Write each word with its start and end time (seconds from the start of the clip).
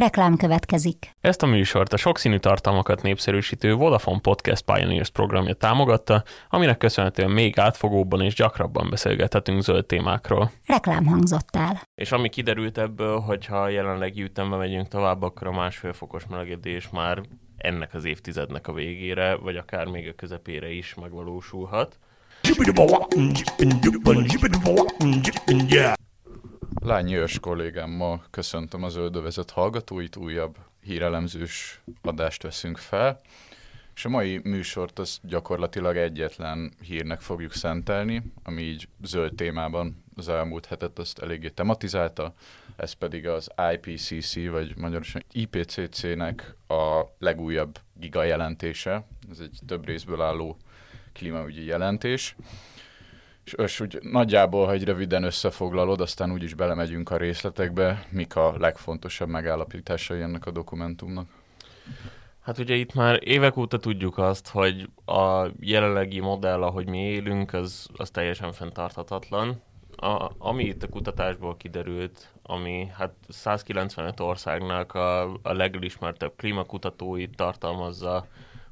Reklám 0.00 0.36
következik. 0.36 1.10
Ezt 1.20 1.42
a 1.42 1.46
műsort 1.46 1.92
a 1.92 1.96
sokszínű 1.96 2.38
tartalmakat 2.38 3.02
népszerűsítő 3.02 3.74
Vodafone 3.74 4.18
Podcast 4.20 4.64
Pioneers 4.64 5.10
programja 5.10 5.54
támogatta, 5.54 6.22
aminek 6.48 6.78
köszönhetően 6.78 7.30
még 7.30 7.58
átfogóbban 7.58 8.20
és 8.20 8.34
gyakrabban 8.34 8.90
beszélgethetünk 8.90 9.62
zöld 9.62 9.86
témákról. 9.86 10.50
Reklám 10.66 11.06
hangzott 11.06 11.56
el. 11.56 11.80
És 11.94 12.12
ami 12.12 12.28
kiderült 12.28 12.78
ebből, 12.78 13.18
hogyha 13.18 13.68
jelenlegi 13.68 14.22
ütembe 14.22 14.56
megyünk 14.56 14.88
tovább, 14.88 15.22
akkor 15.22 15.46
a 15.46 15.52
másfél 15.52 15.92
fokos 15.92 16.26
melegedés 16.26 16.88
már 16.90 17.20
ennek 17.56 17.94
az 17.94 18.04
évtizednek 18.04 18.68
a 18.68 18.72
végére, 18.72 19.34
vagy 19.34 19.56
akár 19.56 19.86
még 19.86 20.08
a 20.08 20.14
közepére 20.14 20.70
is 20.70 20.94
megvalósulhat. 20.94 21.98
Lányi 26.82 27.16
Őrs 27.16 27.38
kollégámmal 27.38 28.24
köszöntöm 28.30 28.82
az 28.82 28.96
öldövezet 28.96 29.50
hallgatóit, 29.50 30.16
újabb 30.16 30.56
hírelemzős 30.82 31.80
adást 32.02 32.42
veszünk 32.42 32.78
fel, 32.78 33.20
és 33.94 34.04
a 34.04 34.08
mai 34.08 34.40
műsort 34.44 34.98
az 34.98 35.18
gyakorlatilag 35.22 35.96
egyetlen 35.96 36.72
hírnek 36.82 37.20
fogjuk 37.20 37.52
szentelni, 37.52 38.22
ami 38.42 38.62
így 38.62 38.88
zöld 39.02 39.34
témában 39.34 40.04
az 40.16 40.28
elmúlt 40.28 40.66
hetet 40.66 40.98
azt 40.98 41.18
eléggé 41.18 41.48
tematizálta, 41.48 42.34
ez 42.76 42.92
pedig 42.92 43.28
az 43.28 43.50
IPCC, 43.72 44.34
vagy 44.34 44.76
magyarosan 44.76 45.24
IPCC-nek 45.32 46.54
a 46.68 47.02
legújabb 47.18 47.78
giga 47.94 48.22
jelentése, 48.22 49.06
ez 49.30 49.38
egy 49.38 49.58
több 49.66 49.86
részből 49.86 50.20
álló 50.20 50.56
klímaügyi 51.12 51.64
jelentés, 51.64 52.36
és 53.50 53.58
ös, 53.58 53.80
úgy 53.80 53.98
nagyjából, 54.02 54.66
ha 54.66 54.72
egy 54.72 54.84
röviden 54.84 55.22
összefoglalod, 55.22 56.00
aztán 56.00 56.32
úgyis 56.32 56.54
belemegyünk 56.54 57.10
a 57.10 57.16
részletekbe, 57.16 58.06
mik 58.10 58.36
a 58.36 58.54
legfontosabb 58.58 59.28
megállapításai 59.28 60.20
ennek 60.20 60.46
a 60.46 60.50
dokumentumnak. 60.50 61.28
Hát 62.40 62.58
ugye 62.58 62.74
itt 62.74 62.94
már 62.94 63.18
évek 63.22 63.56
óta 63.56 63.78
tudjuk 63.78 64.18
azt, 64.18 64.48
hogy 64.48 64.88
a 65.06 65.46
jelenlegi 65.60 66.20
modell, 66.20 66.62
ahogy 66.62 66.88
mi 66.88 66.98
élünk, 66.98 67.52
az, 67.52 67.86
az 67.96 68.10
teljesen 68.10 68.52
fenntarthatatlan. 68.52 69.62
A, 69.96 70.30
ami 70.38 70.64
itt 70.64 70.82
a 70.82 70.88
kutatásból 70.88 71.56
kiderült, 71.56 72.32
ami 72.42 72.88
hát 72.92 73.12
195 73.28 74.20
országnak 74.20 74.94
a, 74.94 75.32
a 75.32 75.52
legelismertebb 75.52 76.32
klímakutatóit 76.36 77.36
tartalmazza, 77.36 78.26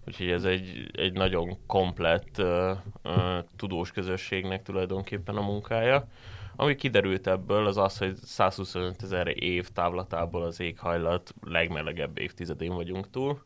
Úgyhogy 0.09 0.31
ez 0.31 0.45
egy, 0.45 0.91
egy 0.93 1.13
nagyon 1.13 1.57
komplett 1.67 2.39
uh, 2.39 2.71
uh, 3.05 3.39
tudós 3.57 3.93
közösségnek 3.93 4.63
tulajdonképpen 4.63 5.37
a 5.37 5.41
munkája. 5.41 6.09
Ami 6.57 6.75
kiderült 6.75 7.27
ebből, 7.27 7.67
az 7.67 7.77
az, 7.77 7.99
hogy 7.99 8.17
125 8.17 9.03
ezer 9.03 9.43
év 9.43 9.69
távlatából 9.69 10.43
az 10.43 10.61
éghajlat 10.61 11.35
legmelegebb 11.43 12.19
évtizedén 12.19 12.75
vagyunk 12.75 13.11
túl, 13.11 13.43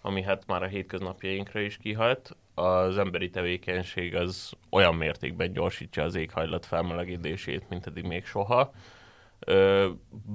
ami 0.00 0.22
hát 0.22 0.46
már 0.46 0.62
a 0.62 0.66
hétköznapjainkra 0.66 1.60
is 1.60 1.76
kihat. 1.76 2.36
Az 2.54 2.98
emberi 2.98 3.30
tevékenység 3.30 4.14
az 4.14 4.52
olyan 4.70 4.94
mértékben 4.94 5.52
gyorsítja 5.52 6.02
az 6.02 6.14
éghajlat 6.14 6.66
felmelegedését, 6.66 7.68
mint 7.68 7.86
eddig 7.86 8.04
még 8.04 8.24
soha 8.24 8.72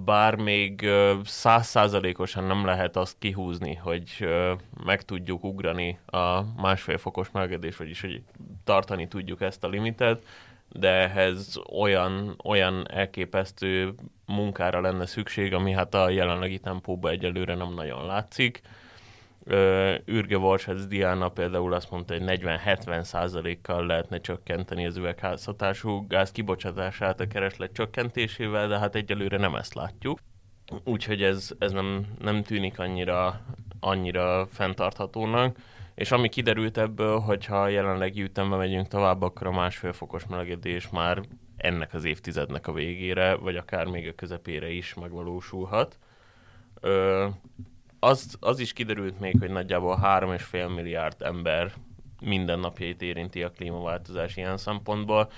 bár 0.06 0.36
még 0.36 0.89
százszázalékosan 1.23 2.44
nem 2.44 2.66
lehet 2.66 2.95
azt 2.95 3.16
kihúzni, 3.20 3.75
hogy 3.75 4.28
meg 4.84 5.02
tudjuk 5.02 5.44
ugrani 5.44 6.00
a 6.06 6.42
másfél 6.62 6.97
fokos 6.97 7.31
melegedés, 7.31 7.78
vagyis 7.78 8.02
hogy 8.02 8.22
tartani 8.64 9.08
tudjuk 9.08 9.42
ezt 9.42 9.64
a 9.64 9.67
limitet, 9.67 10.25
de 10.70 10.89
ehhez 10.89 11.59
olyan, 11.72 12.36
olyan 12.44 12.92
elképesztő 12.92 13.94
munkára 14.25 14.81
lenne 14.81 15.06
szükség, 15.06 15.53
ami 15.53 15.72
hát 15.72 15.94
a 15.94 16.09
jelenlegi 16.09 16.59
tempóban 16.59 17.12
egyelőre 17.12 17.56
nem 17.56 17.73
nagyon 17.73 18.06
látszik. 18.06 18.62
Ürge 20.05 20.38
Varsec 20.38 20.85
Diana 20.85 21.29
például 21.29 21.73
azt 21.73 21.91
mondta, 21.91 22.13
hogy 22.13 22.23
40-70 22.25 23.01
százalékkal 23.01 23.85
lehetne 23.85 24.19
csökkenteni 24.19 24.85
az 24.85 24.97
üvegházhatású 24.97 26.07
gáz 26.07 26.31
kibocsátását 26.31 27.19
a 27.19 27.28
kereslet 27.28 27.73
csökkentésével, 27.73 28.67
de 28.67 28.79
hát 28.79 28.95
egyelőre 28.95 29.38
nem 29.38 29.55
ezt 29.55 29.73
látjuk. 29.73 30.19
Úgyhogy 30.84 31.23
ez, 31.23 31.51
ez 31.59 31.72
nem, 31.72 32.05
nem 32.19 32.44
tűnik 32.44 32.79
annyira, 32.79 33.41
annyira 33.79 34.47
fenntarthatónak. 34.51 35.57
És 35.95 36.11
ami 36.11 36.29
kiderült 36.29 36.78
ebből, 36.78 37.19
hogyha 37.19 37.67
jelenlegi 37.67 38.22
ütembe 38.22 38.55
megyünk 38.55 38.88
tovább, 38.88 39.22
akkor 39.22 39.47
a 39.47 39.51
másfél 39.51 39.94
fokos 39.94 40.25
melegedés 40.25 40.89
már 40.89 41.22
ennek 41.57 41.94
az 41.94 42.03
évtizednek 42.03 42.67
a 42.67 42.73
végére, 42.73 43.35
vagy 43.35 43.55
akár 43.55 43.85
még 43.85 44.07
a 44.07 44.16
közepére 44.16 44.69
is 44.69 44.94
megvalósulhat. 44.94 45.97
Ö, 46.79 47.28
az, 48.05 48.38
az 48.39 48.59
is 48.59 48.73
kiderült 48.73 49.19
még, 49.19 49.35
hogy 49.39 49.49
nagyjából 49.49 49.99
3,5 50.03 50.75
milliárd 50.75 51.21
ember 51.21 51.73
mindennapjait 52.21 53.01
érinti 53.01 53.43
a 53.43 53.51
klímaváltozás 53.51 54.38
ilyen 54.38 54.57
szempontból, 54.57 55.31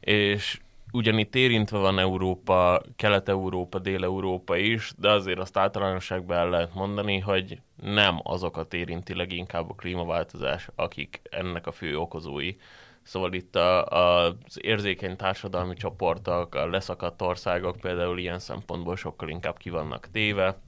és 0.00 0.60
ugyanitt 0.92 1.34
érintve 1.34 1.78
van 1.78 1.98
Európa, 1.98 2.82
Kelet-Európa, 2.96 3.78
Dél-Európa 3.78 4.56
is, 4.56 4.92
de 4.96 5.10
azért 5.10 5.38
azt 5.38 5.56
általánosságban 5.56 6.36
el 6.36 6.48
lehet 6.48 6.74
mondani, 6.74 7.18
hogy 7.18 7.60
nem 7.82 8.20
azokat 8.22 8.74
érinti 8.74 9.14
leginkább 9.14 9.70
a 9.70 9.74
klímaváltozás, 9.74 10.68
akik 10.74 11.20
ennek 11.30 11.66
a 11.66 11.72
fő 11.72 11.98
okozói. 11.98 12.54
Szóval 13.02 13.32
itt 13.32 13.56
a, 13.56 13.86
a, 13.86 14.24
az 14.44 14.58
érzékeny 14.60 15.16
társadalmi 15.16 15.74
csoportok, 15.74 16.54
a 16.54 16.66
leszakadt 16.66 17.22
országok 17.22 17.76
például 17.76 18.18
ilyen 18.18 18.38
szempontból 18.38 18.96
sokkal 18.96 19.28
inkább 19.28 19.56
ki 19.56 19.70
vannak 19.70 20.08
téve, 20.10 20.58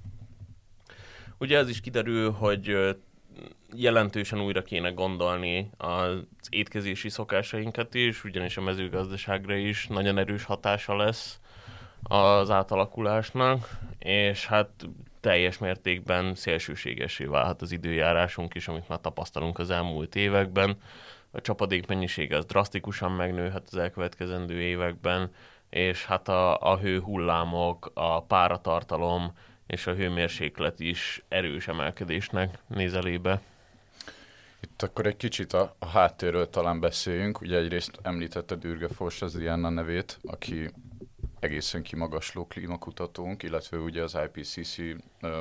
Ugye 1.41 1.59
ez 1.59 1.69
is 1.69 1.81
kiderül, 1.81 2.31
hogy 2.31 2.97
jelentősen 3.75 4.41
újra 4.41 4.63
kéne 4.63 4.91
gondolni 4.91 5.71
az 5.77 6.19
étkezési 6.51 7.09
szokásainkat 7.09 7.95
is, 7.95 8.25
ugyanis 8.25 8.57
a 8.57 8.61
mezőgazdaságra 8.61 9.55
is 9.55 9.87
nagyon 9.87 10.19
erős 10.19 10.45
hatása 10.45 10.97
lesz 10.97 11.41
az 12.03 12.51
átalakulásnak, 12.51 13.69
és 13.99 14.47
hát 14.47 14.71
teljes 15.21 15.59
mértékben 15.59 16.35
szélsőségesé 16.35 17.25
válhat 17.25 17.63
az 17.63 17.73
időjárásunk 17.73 18.55
is, 18.55 18.69
amit 18.69 18.89
már 18.89 19.01
tapasztalunk 19.01 19.59
az 19.59 19.71
elmúlt 19.71 20.17
években. 20.17 20.77
A 21.31 21.41
csapadék 21.41 21.87
mennyisége 21.87 22.37
az 22.37 22.45
drasztikusan 22.45 23.13
megnőhet 23.13 23.67
az 23.67 23.77
elkövetkezendő 23.77 24.61
években, 24.61 25.31
és 25.71 26.05
hát 26.05 26.29
a, 26.29 26.59
a 26.59 26.79
hőhullámok, 26.79 27.91
a 27.95 28.23
páratartalom, 28.23 29.33
és 29.71 29.87
a 29.87 29.95
hőmérséklet 29.95 30.81
is 30.81 31.23
erős 31.29 31.69
emelkedésnek 31.69 32.59
néz 32.67 32.95
elébe. 32.95 33.41
Itt 34.61 34.83
akkor 34.83 35.07
egy 35.07 35.17
kicsit 35.17 35.53
a, 35.53 35.75
a 35.79 35.87
háttérről 35.87 36.51
talán 36.51 36.81
beszéljünk. 36.81 37.41
Ugye 37.41 37.57
egyrészt 37.57 37.99
említette 38.03 38.55
Dürge 38.55 38.89
Fors 38.89 39.23
az 39.23 39.37
Diana 39.37 39.69
nevét, 39.69 40.19
aki 40.23 40.71
egészen 41.41 41.83
kimagasló 41.83 42.47
klímakutatónk, 42.47 43.43
illetve 43.43 43.77
ugye 43.77 44.03
az 44.03 44.19
IPCC 44.25 44.77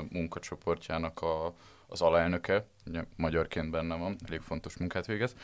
munkacsoportjának 0.09 1.21
a, 1.21 1.53
az 1.89 2.01
alelnöke, 2.01 2.65
ugye 2.85 3.03
magyarként 3.15 3.71
benne 3.71 3.95
van, 3.95 4.15
elég 4.27 4.39
fontos 4.39 4.77
munkát 4.77 5.05
végez. 5.05 5.35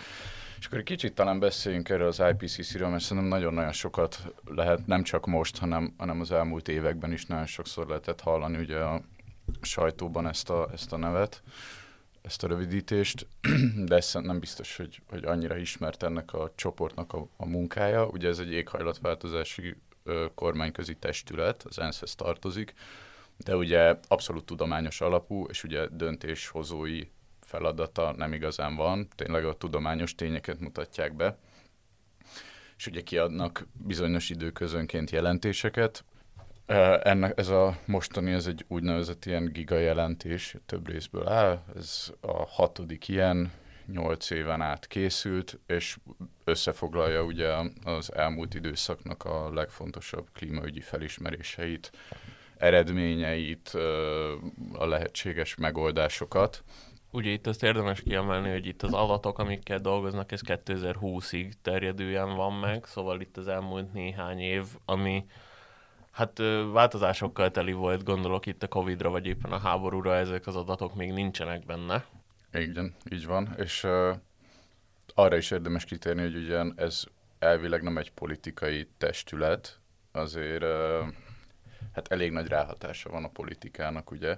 És 0.59 0.65
akkor 0.65 0.77
egy 0.77 0.83
kicsit 0.83 1.13
talán 1.13 1.39
beszéljünk 1.39 1.89
erről 1.89 2.07
az 2.07 2.23
IPCC-ről, 2.31 2.89
mert 2.89 3.03
szerintem 3.03 3.31
nagyon-nagyon 3.31 3.71
sokat 3.71 4.33
lehet, 4.45 4.87
nem 4.87 5.03
csak 5.03 5.25
most, 5.25 5.57
hanem, 5.57 5.93
hanem 5.97 6.19
az 6.19 6.31
elmúlt 6.31 6.67
években 6.67 7.11
is 7.11 7.25
nagyon 7.25 7.45
sokszor 7.45 7.87
lehetett 7.87 8.21
hallani 8.21 8.57
ugye 8.57 8.79
a 8.79 9.01
sajtóban 9.61 10.27
ezt 10.27 10.49
a, 10.49 10.69
ezt 10.73 10.93
a 10.93 10.97
nevet, 10.97 11.43
ezt 12.21 12.43
a 12.43 12.47
rövidítést, 12.47 13.27
de 13.89 13.95
ez 13.95 14.13
nem 14.13 14.39
biztos, 14.39 14.75
hogy, 14.75 15.01
hogy 15.09 15.23
annyira 15.23 15.57
ismert 15.57 16.03
ennek 16.03 16.33
a 16.33 16.51
csoportnak 16.55 17.13
a, 17.13 17.27
a 17.37 17.45
munkája. 17.45 18.07
Ugye 18.07 18.27
ez 18.27 18.39
egy 18.39 18.51
éghajlatváltozási 18.51 19.75
ö, 20.03 20.25
kormányközi 20.35 20.95
testület, 20.95 21.63
az 21.63 21.79
ENSZ-hez 21.79 22.15
tartozik, 22.15 22.73
de 23.37 23.55
ugye 23.55 23.95
abszolút 24.07 24.45
tudományos 24.45 25.01
alapú, 25.01 25.45
és 25.45 25.63
ugye 25.63 25.87
döntéshozói 25.91 27.01
feladata 27.41 28.13
nem 28.17 28.33
igazán 28.33 28.75
van, 28.75 29.07
tényleg 29.15 29.45
a 29.45 29.53
tudományos 29.53 30.15
tényeket 30.15 30.59
mutatják 30.59 31.15
be, 31.15 31.37
és 32.77 32.87
ugye 32.87 33.01
kiadnak 33.01 33.67
bizonyos 33.73 34.29
időközönként 34.29 35.09
jelentéseket. 35.09 36.03
Ennek 37.03 37.39
ez 37.39 37.47
a 37.47 37.77
mostani, 37.85 38.31
ez 38.31 38.47
egy 38.47 38.65
úgynevezett 38.67 39.25
ilyen 39.25 39.45
giga 39.45 39.77
jelentés, 39.77 40.55
több 40.65 40.87
részből 40.89 41.27
áll, 41.27 41.63
ez 41.75 42.11
a 42.21 42.45
hatodik 42.45 43.07
ilyen, 43.07 43.51
nyolc 43.85 44.29
éven 44.29 44.61
át 44.61 44.87
készült, 44.87 45.59
és 45.67 45.97
összefoglalja 46.43 47.23
ugye 47.23 47.53
az 47.83 48.13
elmúlt 48.13 48.53
időszaknak 48.53 49.23
a 49.23 49.53
legfontosabb 49.53 50.27
klímaügyi 50.33 50.81
felismeréseit, 50.81 51.91
eredményeit, 52.57 53.69
a 54.73 54.85
lehetséges 54.85 55.55
megoldásokat. 55.55 56.63
Ugye 57.11 57.29
itt 57.29 57.47
azt 57.47 57.63
érdemes 57.63 58.01
kiemelni, 58.01 58.49
hogy 58.49 58.65
itt 58.65 58.83
az 58.83 58.93
adatok, 58.93 59.39
amikkel 59.39 59.79
dolgoznak, 59.79 60.31
ez 60.31 60.41
2020-ig 60.45 61.51
terjedően 61.61 62.35
van 62.35 62.53
meg, 62.53 62.85
szóval 62.85 63.21
itt 63.21 63.37
az 63.37 63.47
elmúlt 63.47 63.93
néhány 63.93 64.39
év, 64.39 64.63
ami 64.85 65.25
Hát 66.15 66.41
változásokkal 66.71 67.51
teli 67.51 67.71
volt, 67.71 68.03
gondolok 68.03 68.45
itt 68.45 68.63
a 68.63 68.67
Covid-ra, 68.67 69.09
vagy 69.09 69.25
éppen 69.25 69.51
a 69.51 69.57
háborúra, 69.57 70.15
ezek 70.15 70.47
az 70.47 70.55
adatok 70.55 70.95
még 70.95 71.11
nincsenek 71.11 71.65
benne. 71.65 72.05
Igen, 72.53 72.95
így 73.11 73.25
van, 73.25 73.53
és 73.57 73.83
uh, 73.83 74.15
arra 75.13 75.35
is 75.35 75.51
érdemes 75.51 75.85
kitérni, 75.85 76.21
hogy 76.21 76.35
ugyan 76.35 76.73
ez 76.75 77.03
elvileg 77.39 77.81
nem 77.81 77.97
egy 77.97 78.11
politikai 78.11 78.87
testület, 78.97 79.79
azért 80.11 80.63
uh, 80.63 81.07
hát 81.95 82.07
elég 82.07 82.31
nagy 82.31 82.47
ráhatása 82.47 83.09
van 83.09 83.23
a 83.23 83.29
politikának, 83.29 84.11
ugye. 84.11 84.37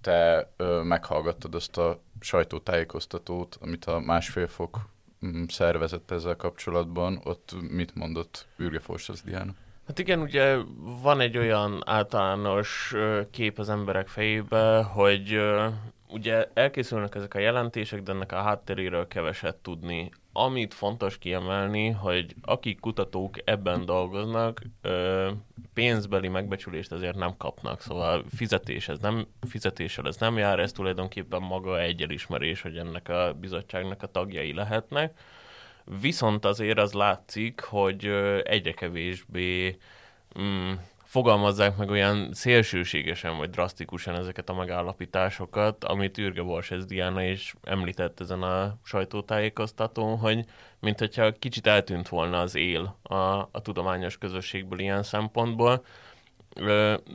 Te 0.00 0.50
uh, 0.58 0.82
meghallgattad 0.82 1.54
azt 1.54 1.76
a 1.76 2.00
sajtótájékoztatót, 2.20 3.58
amit 3.60 3.84
a 3.84 4.00
másfél 4.00 4.48
fok 4.48 4.78
mm, 5.26 5.44
szervezett 5.48 6.10
ezzel 6.10 6.36
kapcsolatban, 6.36 7.20
ott 7.24 7.54
mit 7.70 7.94
mondott 7.94 8.46
Ürge 8.56 8.80
Forsasz 8.80 9.22
Diana? 9.22 9.54
Hát 9.86 9.98
igen, 9.98 10.20
ugye 10.20 10.56
van 11.02 11.20
egy 11.20 11.38
olyan 11.38 11.82
általános 11.84 12.94
kép 13.30 13.58
az 13.58 13.68
emberek 13.68 14.08
fejébe, 14.08 14.82
hogy 14.82 15.40
ugye 16.12 16.48
elkészülnek 16.54 17.14
ezek 17.14 17.34
a 17.34 17.38
jelentések, 17.38 18.02
de 18.02 18.12
ennek 18.12 18.32
a 18.32 18.42
hátteréről 18.42 19.08
keveset 19.08 19.56
tudni. 19.56 20.10
Amit 20.32 20.74
fontos 20.74 21.18
kiemelni, 21.18 21.90
hogy 21.90 22.34
akik 22.42 22.80
kutatók 22.80 23.36
ebben 23.44 23.84
dolgoznak, 23.84 24.62
pénzbeli 25.74 26.28
megbecsülést 26.28 26.92
ezért 26.92 27.16
nem 27.16 27.36
kapnak, 27.36 27.80
szóval 27.80 28.24
fizetés, 28.34 28.88
ez 28.88 28.98
nem, 28.98 29.26
fizetéssel 29.48 30.06
ez 30.06 30.16
nem 30.16 30.38
jár, 30.38 30.58
ez 30.58 30.72
tulajdonképpen 30.72 31.42
maga 31.42 31.80
egy 31.80 32.02
elismerés, 32.02 32.62
hogy 32.62 32.76
ennek 32.76 33.08
a 33.08 33.36
bizottságnak 33.40 34.02
a 34.02 34.06
tagjai 34.06 34.54
lehetnek 34.54 35.18
Viszont 36.00 36.44
azért 36.44 36.78
az 36.78 36.92
látszik, 36.92 37.60
hogy 37.60 38.06
egyre 38.42 38.72
kevésbé 38.72 39.76
mm, 40.40 40.72
fogalmazzák 41.12 41.76
meg 41.76 41.90
olyan 41.90 42.28
szélsőségesen 42.32 43.36
vagy 43.36 43.50
drasztikusan 43.50 44.14
ezeket 44.14 44.48
a 44.48 44.54
megállapításokat, 44.54 45.84
amit 45.84 46.18
Ürge 46.18 46.42
Borses 46.42 46.84
Diana 46.84 47.22
is 47.22 47.54
említett 47.62 48.20
ezen 48.20 48.42
a 48.42 48.76
sajtótájékoztatón, 48.84 50.18
hogy 50.18 50.44
mint 50.80 50.98
hogyha 50.98 51.32
kicsit 51.32 51.66
eltűnt 51.66 52.08
volna 52.08 52.40
az 52.40 52.54
él 52.54 52.96
a, 53.02 53.14
a 53.38 53.60
tudományos 53.62 54.18
közösségből 54.18 54.78
ilyen 54.78 55.02
szempontból. 55.02 55.84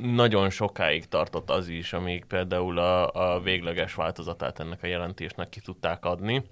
Nagyon 0.02 0.50
sokáig 0.50 1.08
tartott 1.08 1.50
az 1.50 1.68
is, 1.68 1.94
amíg 1.94 2.26
például 2.26 2.78
a, 2.78 3.14
a 3.36 3.40
végleges 3.40 3.94
változatát 3.94 4.60
ennek 4.60 4.84
a 4.84 4.88
jelentésnek 4.88 5.50
ki 5.50 5.60
tudták 5.60 6.06
adni 6.06 6.44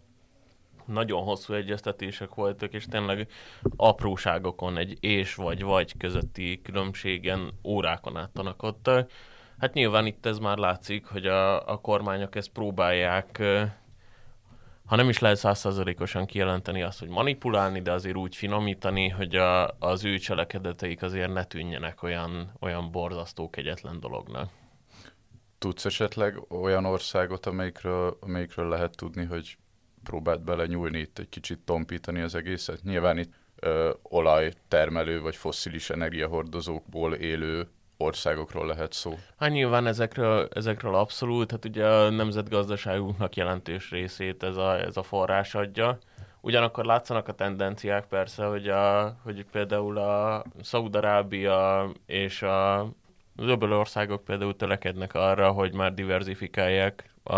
nagyon 0.86 1.24
hosszú 1.24 1.54
egyeztetések 1.54 2.34
voltak, 2.34 2.74
és 2.74 2.86
tényleg 2.86 3.28
apróságokon 3.76 4.78
egy 4.78 4.98
és 5.00 5.36
vagy 5.36 5.64
vagy 5.64 5.98
közötti 5.98 6.62
különbségen 6.64 7.52
órákon 7.64 8.18
át 8.18 8.30
tanakodtak. 8.30 9.12
Hát 9.60 9.74
nyilván 9.74 10.06
itt 10.06 10.26
ez 10.26 10.38
már 10.38 10.58
látszik, 10.58 11.06
hogy 11.06 11.26
a, 11.26 11.68
a 11.68 11.78
kormányok 11.78 12.36
ezt 12.36 12.50
próbálják, 12.50 13.42
ha 14.86 14.96
nem 14.96 15.10
is 15.10 15.20
lehet 15.20 15.38
százszerzalékosan 15.38 16.26
kijelenteni 16.26 16.82
azt, 16.82 17.00
hogy 17.00 17.08
manipulálni, 17.08 17.82
de 17.82 17.92
azért 17.92 18.16
úgy 18.16 18.36
finomítani, 18.36 19.10
hogy 19.10 19.36
a, 19.36 19.68
az 19.68 20.06
ő 20.06 20.18
cselekedeteik 20.18 21.02
azért 21.02 21.34
ne 21.34 21.44
tűnjenek 21.44 22.04
olyan, 22.04 22.52
olyan 22.60 22.92
borzasztó 22.92 23.50
kegyetlen 23.50 24.00
dolognak. 24.00 24.50
Tudsz 25.58 25.86
esetleg 25.86 26.52
olyan 26.52 26.86
országot, 26.86 27.46
amelyikről, 27.46 28.18
amelyikről 28.22 28.68
lehet 28.68 28.96
tudni, 28.96 29.26
hogy 29.26 29.58
próbált 30.06 30.44
bele 30.44 30.66
nyúlni 30.66 31.00
itt 31.00 31.20
egy 31.20 31.30
kicsit 31.30 31.60
tompítani 31.60 32.22
az 32.22 32.36
egészet. 32.36 32.84
Nyilván 32.84 33.18
itt 33.18 33.34
ö, 33.60 33.90
olajtermelő 34.02 35.22
vagy 35.22 35.36
fosszilis 35.36 35.90
energiahordozókból 35.90 37.14
élő 37.14 37.68
országokról 37.98 38.66
lehet 38.66 38.94
szó. 38.94 39.18
Hát 39.38 39.50
nyilván 39.50 39.88
ezekről, 39.88 40.48
ezekről 40.54 40.96
abszolút, 40.96 41.52
hát 41.52 41.66
ugye 41.66 41.88
a 41.88 42.10
nemzetgazdaságunknak 42.10 43.36
jelentős 43.36 43.90
részét 43.90 44.44
ez 44.44 44.56
a, 44.56 44.80
ez 44.80 44.98
a 44.98 45.04
forrás 45.04 45.56
adja. 45.56 45.98
Ugyanakkor 46.42 46.86
látszanak 46.86 47.28
a 47.28 47.34
tendenciák 47.34 48.06
persze, 48.06 48.46
hogy, 48.46 48.68
a, 48.68 49.16
hogy 49.24 49.46
például 49.52 49.98
a 49.98 50.44
Szaudarábia 50.62 51.90
és 52.06 52.42
a 52.42 52.90
az 53.38 53.48
országok 53.62 54.24
például 54.24 54.56
tölekednek 54.56 55.14
arra, 55.14 55.52
hogy 55.52 55.74
már 55.74 55.94
diversifikálják 55.94 57.14
a, 57.24 57.36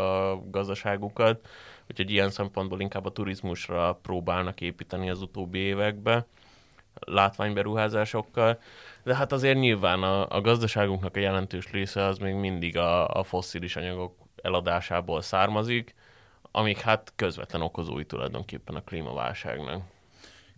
a 0.00 0.40
gazdaságukat, 0.50 1.48
úgyhogy 1.90 2.10
ilyen 2.10 2.30
szempontból 2.30 2.80
inkább 2.80 3.04
a 3.04 3.12
turizmusra 3.12 3.98
próbálnak 4.02 4.60
építeni 4.60 5.10
az 5.10 5.22
utóbbi 5.22 5.58
évekbe, 5.58 6.26
látványberuházásokkal, 7.00 8.60
de 9.02 9.16
hát 9.16 9.32
azért 9.32 9.58
nyilván 9.58 10.02
a, 10.02 10.28
a 10.28 10.40
gazdaságunknak 10.40 11.16
a 11.16 11.20
jelentős 11.20 11.70
része 11.70 12.04
az 12.04 12.18
még 12.18 12.34
mindig 12.34 12.76
a, 12.76 13.08
a 13.08 13.22
fosszilis 13.22 13.76
anyagok 13.76 14.16
eladásából 14.42 15.22
származik, 15.22 15.94
amik 16.50 16.78
hát 16.78 17.12
közvetlen 17.16 17.62
okozói 17.62 18.04
tulajdonképpen 18.04 18.74
a 18.74 18.82
klímaválságnak. 18.84 19.82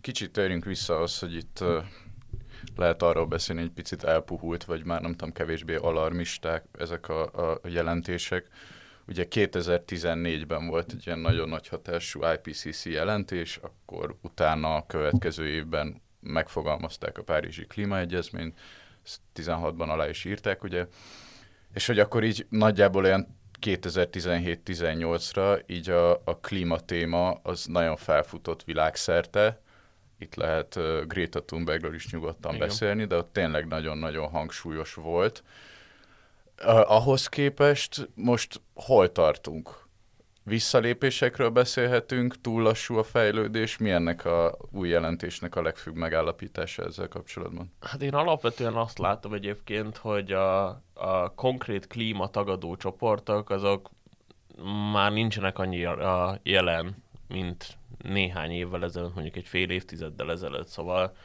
Kicsit 0.01 0.31
térjünk 0.31 0.65
vissza 0.65 0.99
az, 0.99 1.19
hogy 1.19 1.35
itt 1.35 1.63
lehet 2.75 3.01
arról 3.01 3.25
beszélni, 3.25 3.61
egy 3.61 3.71
picit 3.71 4.03
elpuhult, 4.03 4.63
vagy 4.63 4.85
már 4.85 5.01
nem 5.01 5.11
tudom, 5.11 5.33
kevésbé 5.33 5.75
alarmisták 5.75 6.65
ezek 6.77 7.09
a, 7.09 7.51
a 7.51 7.59
jelentések. 7.67 8.47
Ugye 9.07 9.27
2014-ben 9.29 10.67
volt 10.67 10.91
egy 10.91 11.05
ilyen 11.05 11.19
nagyon 11.19 11.49
nagy 11.49 11.67
hatású 11.67 12.21
IPCC 12.23 12.85
jelentés, 12.85 13.59
akkor 13.61 14.15
utána 14.21 14.75
a 14.75 14.85
következő 14.85 15.47
évben 15.47 16.01
megfogalmazták 16.19 17.17
a 17.17 17.23
Párizsi 17.23 17.65
Klímaegyezményt, 17.65 18.59
16-ban 19.35 19.89
alá 19.89 20.09
is 20.09 20.25
írták, 20.25 20.63
ugye, 20.63 20.87
és 21.73 21.87
hogy 21.87 21.99
akkor 21.99 22.23
így 22.23 22.45
nagyjából 22.49 23.03
olyan 23.03 23.39
2017-18-ra 23.61 25.63
így 25.67 25.89
a, 25.89 26.11
a 26.11 26.37
klímatéma 26.41 27.31
az 27.31 27.65
nagyon 27.65 27.95
felfutott 27.95 28.63
világszerte, 28.63 29.61
itt 30.17 30.35
lehet 30.35 30.75
uh, 30.75 31.05
Greta 31.05 31.43
Thunbergről 31.43 31.93
is 31.93 32.11
nyugodtan 32.11 32.55
Igen. 32.55 32.67
beszélni, 32.67 33.05
de 33.05 33.15
ott 33.15 33.33
tényleg 33.33 33.67
nagyon-nagyon 33.67 34.29
hangsúlyos 34.29 34.93
volt, 34.93 35.43
ahhoz 36.65 37.27
képest 37.27 38.09
most 38.15 38.61
hol 38.73 39.11
tartunk? 39.11 39.89
Visszalépésekről 40.43 41.49
beszélhetünk, 41.49 42.41
túl 42.41 42.61
lassú 42.61 42.97
a 42.97 43.03
fejlődés, 43.03 43.77
mi 43.77 43.91
ennek 43.91 44.25
a 44.25 44.57
új 44.71 44.89
jelentésnek 44.89 45.55
a 45.55 45.61
legfőbb 45.61 45.95
megállapítása 45.95 46.83
ezzel 46.83 47.07
kapcsolatban? 47.07 47.73
Hát 47.81 48.01
én 48.01 48.13
alapvetően 48.13 48.73
azt 48.73 48.97
látom 48.97 49.33
egyébként, 49.33 49.97
hogy 49.97 50.31
a, 50.31 50.67
a 50.93 51.33
konkrét 51.35 51.87
klímatagadó 51.87 52.75
csoportok 52.75 53.49
azok 53.49 53.89
már 54.91 55.11
nincsenek 55.11 55.59
annyira 55.59 56.39
jelen, 56.43 57.03
mint 57.27 57.77
néhány 58.03 58.51
évvel 58.51 58.83
ezelőtt, 58.83 59.13
mondjuk 59.13 59.35
egy 59.35 59.47
fél 59.47 59.69
évtizeddel 59.69 60.31
ezelőtt, 60.31 60.67
szóval 60.67 61.15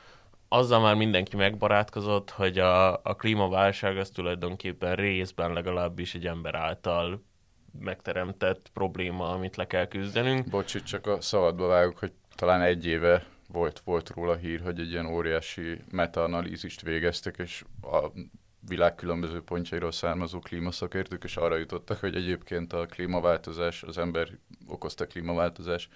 azzal 0.48 0.80
már 0.80 0.94
mindenki 0.94 1.36
megbarátkozott, 1.36 2.30
hogy 2.30 2.58
a, 2.58 2.92
a 2.92 3.14
klímaválság 3.16 3.96
az 3.98 4.10
tulajdonképpen 4.10 4.94
részben 4.94 5.52
legalábbis 5.52 6.14
egy 6.14 6.26
ember 6.26 6.54
által 6.54 7.24
megteremtett 7.80 8.70
probléma, 8.72 9.30
amit 9.30 9.56
le 9.56 9.66
kell 9.66 9.86
küzdenünk. 9.86 10.48
Bocs, 10.48 10.82
csak 10.82 11.06
a 11.06 11.20
szabadba 11.20 11.66
vágok, 11.66 11.98
hogy 11.98 12.12
talán 12.34 12.60
egy 12.60 12.86
éve 12.86 13.26
volt, 13.48 13.80
volt 13.80 14.10
róla 14.10 14.36
hír, 14.36 14.60
hogy 14.60 14.80
egy 14.80 14.90
ilyen 14.90 15.06
óriási 15.06 15.80
metaanalízist 15.90 16.82
végeztek, 16.82 17.38
és 17.38 17.64
a 17.82 18.10
világ 18.68 18.94
különböző 18.94 19.42
pontjairól 19.42 19.92
származó 19.92 20.38
klímaszakértők, 20.38 21.24
és 21.24 21.36
arra 21.36 21.56
jutottak, 21.56 22.00
hogy 22.00 22.14
egyébként 22.14 22.72
a 22.72 22.86
klímaváltozás, 22.86 23.82
az 23.82 23.98
ember 23.98 24.28
okozta 24.66 25.06
klímaváltozás 25.06 25.88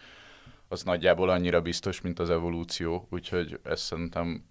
az 0.72 0.82
nagyjából 0.82 1.30
annyira 1.30 1.60
biztos, 1.60 2.00
mint 2.00 2.18
az 2.18 2.30
evolúció, 2.30 3.06
úgyhogy 3.10 3.60
ezt 3.62 3.82
szerintem 3.82 4.44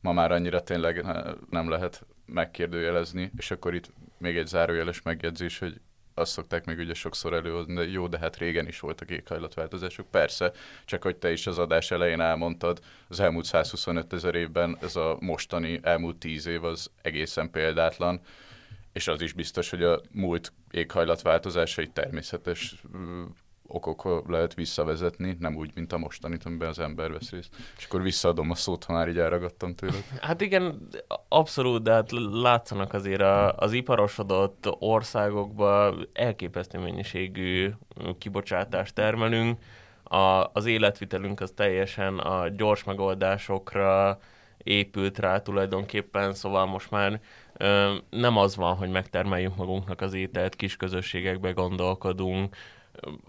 ma 0.00 0.12
már 0.12 0.32
annyira 0.32 0.62
tényleg 0.62 1.04
nem 1.50 1.68
lehet 1.68 2.06
megkérdőjelezni, 2.26 3.30
és 3.36 3.50
akkor 3.50 3.74
itt 3.74 3.92
még 4.18 4.36
egy 4.36 4.46
zárójeles 4.46 5.02
megjegyzés, 5.02 5.58
hogy 5.58 5.80
azt 6.14 6.32
szokták 6.32 6.64
még 6.64 6.78
ugye 6.78 6.94
sokszor 6.94 7.32
előhozni, 7.32 7.74
de 7.74 7.86
jó, 7.88 8.06
de 8.06 8.18
hát 8.18 8.36
régen 8.36 8.66
is 8.66 8.80
voltak 8.80 9.10
éghajlatváltozások. 9.10 10.10
Persze, 10.10 10.52
csak 10.84 11.02
hogy 11.02 11.16
te 11.16 11.32
is 11.32 11.46
az 11.46 11.58
adás 11.58 11.90
elején 11.90 12.20
elmondtad, 12.20 12.80
az 13.08 13.20
elmúlt 13.20 13.44
125 13.44 14.12
ezer 14.12 14.34
évben 14.34 14.78
ez 14.80 14.96
a 14.96 15.16
mostani 15.20 15.80
elmúlt 15.82 16.16
10 16.16 16.46
év 16.46 16.64
az 16.64 16.90
egészen 17.02 17.50
példátlan, 17.50 18.20
és 18.92 19.08
az 19.08 19.20
is 19.20 19.32
biztos, 19.32 19.70
hogy 19.70 19.82
a 19.82 20.00
múlt 20.12 20.52
éghajlatváltozásai 20.70 21.88
természetes 21.88 22.74
okok 23.66 24.24
lehet 24.28 24.54
visszavezetni, 24.54 25.36
nem 25.38 25.56
úgy, 25.56 25.70
mint 25.74 25.92
a 25.92 25.98
mostanit, 25.98 26.44
amiben 26.44 26.68
az 26.68 26.78
ember 26.78 27.12
vesz 27.12 27.30
részt. 27.30 27.56
És 27.78 27.84
akkor 27.84 28.02
visszaadom 28.02 28.50
a 28.50 28.54
szót, 28.54 28.84
ha 28.84 28.92
már 28.92 29.08
így 29.08 29.18
elragadtam 29.18 29.74
tőle. 29.74 29.96
Hát 30.20 30.40
igen, 30.40 30.88
abszolút, 31.28 31.82
de 31.82 31.92
hát 31.92 32.10
látszanak 32.32 32.92
azért 32.92 33.20
a, 33.20 33.52
az 33.52 33.72
iparosodott 33.72 34.66
országokban 34.78 36.08
elképesztő 36.12 36.78
mennyiségű 36.78 37.70
kibocsátást 38.18 38.94
termelünk, 38.94 39.58
a, 40.08 40.50
az 40.52 40.66
életvitelünk 40.66 41.40
az 41.40 41.52
teljesen 41.56 42.18
a 42.18 42.48
gyors 42.48 42.84
megoldásokra 42.84 44.18
épült 44.58 45.18
rá 45.18 45.38
tulajdonképpen, 45.38 46.34
szóval 46.34 46.66
most 46.66 46.90
már 46.90 47.20
ö, 47.56 47.94
nem 48.10 48.36
az 48.36 48.56
van, 48.56 48.76
hogy 48.76 48.90
megtermeljük 48.90 49.56
magunknak 49.56 50.00
az 50.00 50.14
ételt, 50.14 50.56
kis 50.56 50.76
közösségekbe 50.76 51.50
gondolkodunk, 51.50 52.56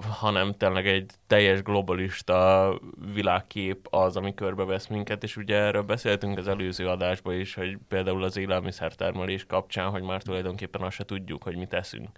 hanem 0.10 0.54
tényleg 0.54 0.88
egy 0.88 1.12
teljes 1.28 1.62
globalista 1.62 2.74
világkép 3.14 3.88
az, 3.90 4.18
ami 4.18 4.34
körbevesz 4.34 4.88
minket, 4.88 5.24
és 5.24 5.38
ugye 5.38 5.56
erről 5.56 5.82
beszéltünk 5.84 6.38
az 6.38 6.48
előző 6.48 6.88
adásban 6.88 7.40
is, 7.40 7.54
hogy 7.54 7.78
például 7.88 8.24
az 8.24 8.38
élelmiszertermelés 8.38 9.46
kapcsán, 9.46 9.90
hogy 9.90 10.02
már 10.02 10.22
tulajdonképpen 10.22 10.82
azt 10.82 10.96
se 10.96 11.06
tudjuk, 11.06 11.44
hogy 11.44 11.56
mit 11.56 11.70
teszünk. 11.70 12.10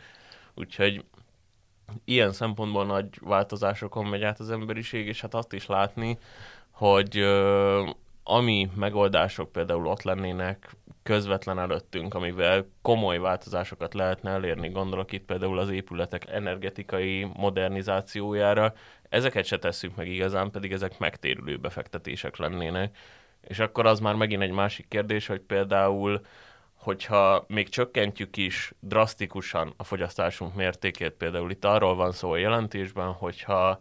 Úgyhogy 0.53 1.03
ilyen 2.05 2.31
szempontból 2.31 2.85
nagy 2.85 3.07
változásokon 3.21 4.05
megy 4.05 4.23
át 4.23 4.39
az 4.39 4.49
emberiség, 4.49 5.07
és 5.07 5.21
hát 5.21 5.33
azt 5.33 5.53
is 5.53 5.65
látni, 5.65 6.17
hogy 6.71 7.15
ami 8.31 8.69
megoldások 8.75 9.51
például 9.51 9.87
ott 9.87 10.01
lennének 10.01 10.75
közvetlen 11.03 11.59
előttünk, 11.59 12.13
amivel 12.13 12.69
komoly 12.81 13.17
változásokat 13.17 13.93
lehetne 13.93 14.31
elérni, 14.31 14.69
gondolok 14.69 15.11
itt 15.11 15.25
például 15.25 15.59
az 15.59 15.69
épületek 15.69 16.29
energetikai 16.29 17.27
modernizációjára, 17.33 18.73
ezeket 19.09 19.45
se 19.45 19.57
tesszük 19.57 19.95
meg 19.95 20.07
igazán, 20.07 20.51
pedig 20.51 20.71
ezek 20.71 20.99
megtérülő 20.99 21.57
befektetések 21.57 22.37
lennének. 22.37 22.97
És 23.41 23.59
akkor 23.59 23.85
az 23.85 23.99
már 23.99 24.15
megint 24.15 24.41
egy 24.41 24.51
másik 24.51 24.87
kérdés, 24.87 25.27
hogy 25.27 25.39
például 25.39 26.21
hogyha 26.75 27.45
még 27.47 27.69
csökkentjük 27.69 28.37
is 28.37 28.73
drasztikusan 28.79 29.73
a 29.77 29.83
fogyasztásunk 29.83 30.55
mértékét, 30.55 31.11
például 31.11 31.51
itt 31.51 31.65
arról 31.65 31.95
van 31.95 32.11
szó 32.11 32.31
a 32.31 32.37
jelentésben, 32.37 33.11
hogyha 33.11 33.79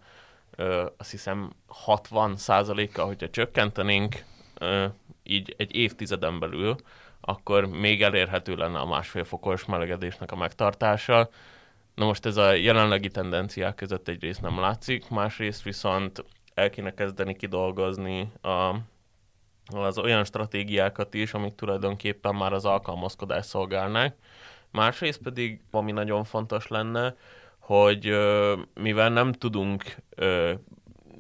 ö, 0.57 0.87
azt 0.97 1.11
hiszem 1.11 1.53
60 1.67 2.37
százalékkal, 2.37 3.07
hogyha 3.07 3.31
csökkentenénk 3.31 4.25
így 5.23 5.55
egy 5.57 5.75
évtizeden 5.75 6.39
belül, 6.39 6.77
akkor 7.21 7.67
még 7.67 8.03
elérhető 8.03 8.55
lenne 8.55 8.79
a 8.79 8.87
másfél 8.87 9.25
fokos 9.25 9.65
melegedésnek 9.65 10.33
a 10.33 10.37
megtartása. 10.37 11.29
Na 11.95 12.05
most 12.05 12.27
ez 12.27 12.37
a 12.37 12.53
jelenlegi 12.53 13.09
tendenciák 13.09 13.75
között 13.75 14.09
egyrészt 14.09 14.41
nem 14.41 14.61
látszik, 14.61 15.09
másrészt 15.09 15.63
viszont 15.63 16.25
el 16.55 16.71
kéne 16.71 16.95
kezdeni 16.95 17.37
kidolgozni 17.37 18.33
a, 18.43 18.75
az 19.67 19.99
olyan 19.99 20.25
stratégiákat 20.25 21.15
is, 21.15 21.35
amik 21.35 21.55
tulajdonképpen 21.55 22.35
már 22.35 22.53
az 22.53 22.65
alkalmazkodás 22.65 23.47
szolgálnák. 23.47 24.17
Másrészt 24.71 25.23
pedig, 25.23 25.61
ami 25.71 25.93
nagyon 25.93 26.25
fontos 26.25 26.69
lenne, 26.69 27.17
hogy 27.59 28.17
mivel 28.75 29.11
nem 29.11 29.33
tudunk 29.33 29.83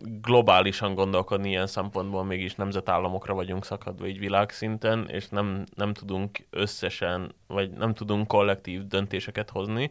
globálisan 0.02 0.94
gondolkodni 0.94 1.48
ilyen 1.48 1.66
szempontból, 1.66 2.24
mégis 2.24 2.54
nemzetállamokra 2.54 3.34
vagyunk 3.34 3.64
szakadva 3.64 4.06
így 4.06 4.18
világszinten, 4.18 5.08
és 5.08 5.28
nem, 5.28 5.64
nem 5.74 5.92
tudunk 5.92 6.46
összesen, 6.50 7.34
vagy 7.46 7.70
nem 7.70 7.94
tudunk 7.94 8.26
kollektív 8.26 8.86
döntéseket 8.86 9.50
hozni. 9.50 9.90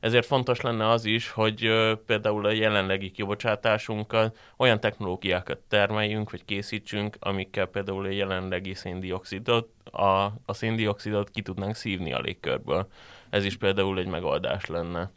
Ezért 0.00 0.26
fontos 0.26 0.60
lenne 0.60 0.88
az 0.88 1.04
is, 1.04 1.30
hogy 1.30 1.72
például 2.06 2.46
a 2.46 2.50
jelenlegi 2.50 3.10
kibocsátásunkkal 3.10 4.34
olyan 4.56 4.80
technológiákat 4.80 5.58
termeljünk, 5.68 6.30
vagy 6.30 6.44
készítsünk, 6.44 7.16
amikkel 7.20 7.66
például 7.66 8.04
a 8.04 8.10
jelenlegi 8.10 8.74
széndiokszidot, 8.74 9.68
a, 9.84 10.24
a 10.44 10.52
széndiokszidot 10.52 11.30
ki 11.30 11.42
tudnánk 11.42 11.74
szívni 11.74 12.12
a 12.12 12.20
légkörből. 12.20 12.88
Ez 13.30 13.44
is 13.44 13.56
például 13.56 13.98
egy 13.98 14.06
megoldás 14.06 14.66
lenne. 14.66 15.10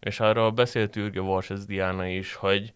És 0.00 0.20
arról 0.20 0.50
beszélt 0.50 0.96
Ürge 0.96 1.20
Vorsesz 1.20 1.66
Diana 1.66 2.06
is, 2.06 2.34
hogy 2.34 2.72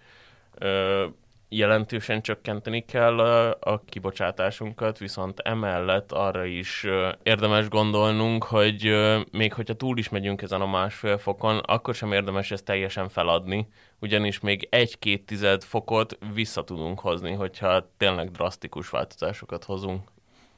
jelentősen 1.48 2.22
csökkenteni 2.22 2.84
kell 2.84 3.18
a, 3.60 3.82
kibocsátásunkat, 3.86 4.98
viszont 4.98 5.40
emellett 5.40 6.12
arra 6.12 6.44
is 6.44 6.86
érdemes 7.22 7.68
gondolnunk, 7.68 8.44
hogy 8.44 8.94
még 9.30 9.52
hogyha 9.52 9.74
túl 9.74 9.98
is 9.98 10.08
megyünk 10.08 10.42
ezen 10.42 10.60
a 10.60 10.66
másfél 10.66 11.18
fokon, 11.18 11.58
akkor 11.58 11.94
sem 11.94 12.12
érdemes 12.12 12.50
ezt 12.50 12.64
teljesen 12.64 13.08
feladni, 13.08 13.68
ugyanis 13.98 14.40
még 14.40 14.66
egy-két 14.70 15.26
tized 15.26 15.62
fokot 15.62 16.18
vissza 16.34 16.64
tudunk 16.64 17.00
hozni, 17.00 17.32
hogyha 17.32 17.90
tényleg 17.96 18.30
drasztikus 18.30 18.88
változásokat 18.88 19.64
hozunk. 19.64 20.08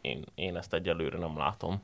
Én, 0.00 0.24
én 0.34 0.56
ezt 0.56 0.74
egyelőre 0.74 1.18
nem 1.18 1.38
látom. 1.38 1.82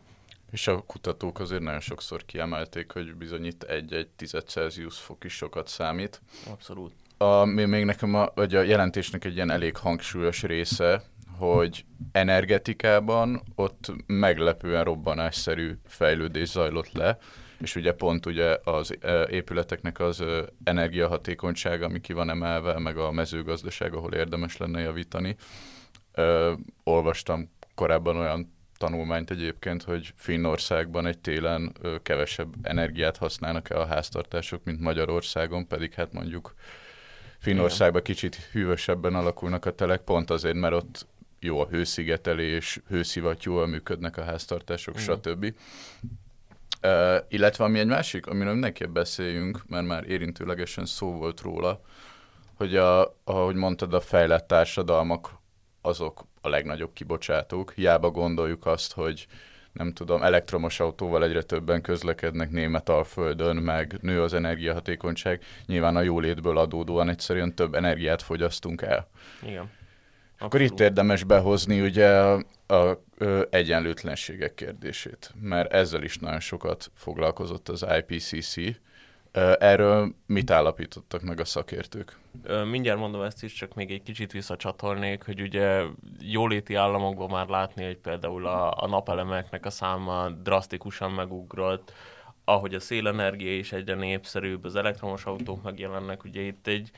És 0.50 0.66
a 0.66 0.82
kutatók 0.86 1.38
azért 1.38 1.62
nagyon 1.62 1.80
sokszor 1.80 2.24
kiemelték, 2.24 2.92
hogy 2.92 3.14
bizony 3.14 3.44
itt 3.44 3.62
egy-egy 3.62 4.08
tized 4.08 4.46
Celsius 4.48 4.98
fok 4.98 5.24
is 5.24 5.32
sokat 5.32 5.68
számít. 5.68 6.20
Abszolút 6.50 6.92
a, 7.22 7.44
még 7.44 7.84
nekem 7.84 8.14
a, 8.14 8.28
vagy 8.34 8.54
a 8.54 8.62
jelentésnek 8.62 9.24
egy 9.24 9.34
ilyen 9.34 9.50
elég 9.50 9.76
hangsúlyos 9.76 10.42
része, 10.42 11.02
hogy 11.38 11.84
energetikában 12.12 13.42
ott 13.54 13.92
meglepően 14.06 14.84
robbanásszerű 14.84 15.72
fejlődés 15.86 16.48
zajlott 16.48 16.92
le, 16.92 17.18
és 17.60 17.76
ugye 17.76 17.92
pont 17.92 18.26
ugye 18.26 18.56
az 18.64 18.98
épületeknek 19.28 20.00
az 20.00 20.24
energiahatékonysága, 20.64 21.84
ami 21.84 22.00
ki 22.00 22.12
van 22.12 22.30
emelve, 22.30 22.78
meg 22.78 22.98
a 22.98 23.12
mezőgazdaság, 23.12 23.94
ahol 23.94 24.12
érdemes 24.12 24.56
lenne 24.56 24.80
javítani. 24.80 25.36
Ö, 26.14 26.52
olvastam 26.84 27.50
korábban 27.74 28.16
olyan 28.16 28.52
tanulmányt 28.78 29.30
egyébként, 29.30 29.82
hogy 29.82 30.12
Finnországban 30.16 31.06
egy 31.06 31.18
télen 31.18 31.72
kevesebb 32.02 32.54
energiát 32.62 33.16
használnak 33.16 33.70
el 33.70 33.80
a 33.80 33.86
háztartások, 33.86 34.64
mint 34.64 34.80
Magyarországon, 34.80 35.66
pedig 35.66 35.92
hát 35.92 36.12
mondjuk 36.12 36.54
Finnországban 37.42 38.02
kicsit 38.02 38.34
hűvösebben 38.34 39.14
alakulnak 39.14 39.64
a 39.64 39.74
telek, 39.74 40.00
pont 40.00 40.30
azért, 40.30 40.54
mert 40.54 40.74
ott 40.74 41.06
jó 41.40 41.60
a 41.60 41.66
hőszigetelés, 41.66 42.80
hőszivat 42.88 43.44
jól 43.44 43.66
működnek 43.66 44.16
a 44.16 44.24
háztartások, 44.24 45.00
Igen. 45.00 45.16
stb. 45.16 45.54
Uh, 46.82 47.16
illetve 47.28 47.64
ami 47.64 47.78
egy 47.78 47.86
másik, 47.86 48.26
amiről 48.26 48.52
mindenképp 48.52 48.90
beszéljünk, 48.90 49.62
mert 49.68 49.86
már 49.86 50.04
érintőlegesen 50.10 50.86
szó 50.86 51.12
volt 51.12 51.40
róla, 51.40 51.80
hogy 52.54 52.76
a, 52.76 53.16
ahogy 53.24 53.54
mondtad, 53.54 53.94
a 53.94 54.00
fejlett 54.00 54.46
társadalmak 54.46 55.30
azok 55.80 56.26
a 56.40 56.48
legnagyobb 56.48 56.92
kibocsátók. 56.92 57.72
Hiába 57.72 58.10
gondoljuk 58.10 58.66
azt, 58.66 58.92
hogy 58.92 59.26
nem 59.72 59.92
tudom, 59.92 60.22
elektromos 60.22 60.80
autóval 60.80 61.24
egyre 61.24 61.42
többen 61.42 61.80
közlekednek 61.80 62.50
német 62.50 62.88
alföldön, 62.88 63.56
meg 63.56 63.98
nő 64.00 64.22
az 64.22 64.34
energiahatékonyság, 64.34 65.42
nyilván 65.66 65.96
a 65.96 66.02
jólétből 66.02 66.58
adódóan 66.58 67.08
egyszerűen 67.08 67.54
több 67.54 67.74
energiát 67.74 68.22
fogyasztunk 68.22 68.82
el. 68.82 69.08
Igen. 69.46 69.70
Akkor 70.38 70.60
itt 70.60 70.80
érdemes 70.80 71.24
behozni 71.24 71.80
ugye 71.80 72.08
a, 72.08 72.42
a, 72.66 72.74
a 72.74 72.98
egyenlőtlenségek 73.50 74.54
kérdését, 74.54 75.30
mert 75.40 75.72
ezzel 75.72 76.02
is 76.02 76.18
nagyon 76.18 76.40
sokat 76.40 76.90
foglalkozott 76.94 77.68
az 77.68 77.86
IPCC, 77.98 78.54
Erről 79.58 80.14
mit 80.26 80.50
állapítottak 80.50 81.22
meg 81.22 81.40
a 81.40 81.44
szakértők? 81.44 82.18
Mindjárt 82.70 82.98
mondom 82.98 83.22
ezt 83.22 83.42
is, 83.42 83.52
csak 83.52 83.74
még 83.74 83.90
egy 83.90 84.02
kicsit 84.02 84.32
visszacsatolnék, 84.32 85.24
hogy 85.24 85.40
ugye 85.40 85.82
jóléti 86.20 86.74
államokban 86.74 87.30
már 87.30 87.48
látni, 87.48 87.84
hogy 87.84 87.96
például 87.96 88.46
a, 88.46 88.82
a 88.82 88.86
napelemeknek 88.86 89.66
a 89.66 89.70
száma 89.70 90.28
drasztikusan 90.28 91.10
megugrott, 91.10 91.92
ahogy 92.44 92.74
a 92.74 92.80
szélenergia 92.80 93.56
is 93.56 93.72
egyre 93.72 93.94
népszerűbb, 93.94 94.64
az 94.64 94.76
elektromos 94.76 95.24
autók 95.24 95.62
megjelennek, 95.62 96.24
ugye 96.24 96.40
itt 96.40 96.66
egy 96.66 96.90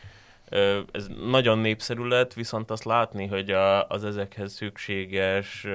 ez 0.92 1.06
nagyon 1.24 1.58
népszerű 1.58 2.04
lett, 2.04 2.32
viszont 2.32 2.70
azt 2.70 2.84
látni, 2.84 3.26
hogy 3.26 3.50
a, 3.50 3.88
az 3.88 4.04
ezekhez 4.04 4.52
szükséges 4.52 5.66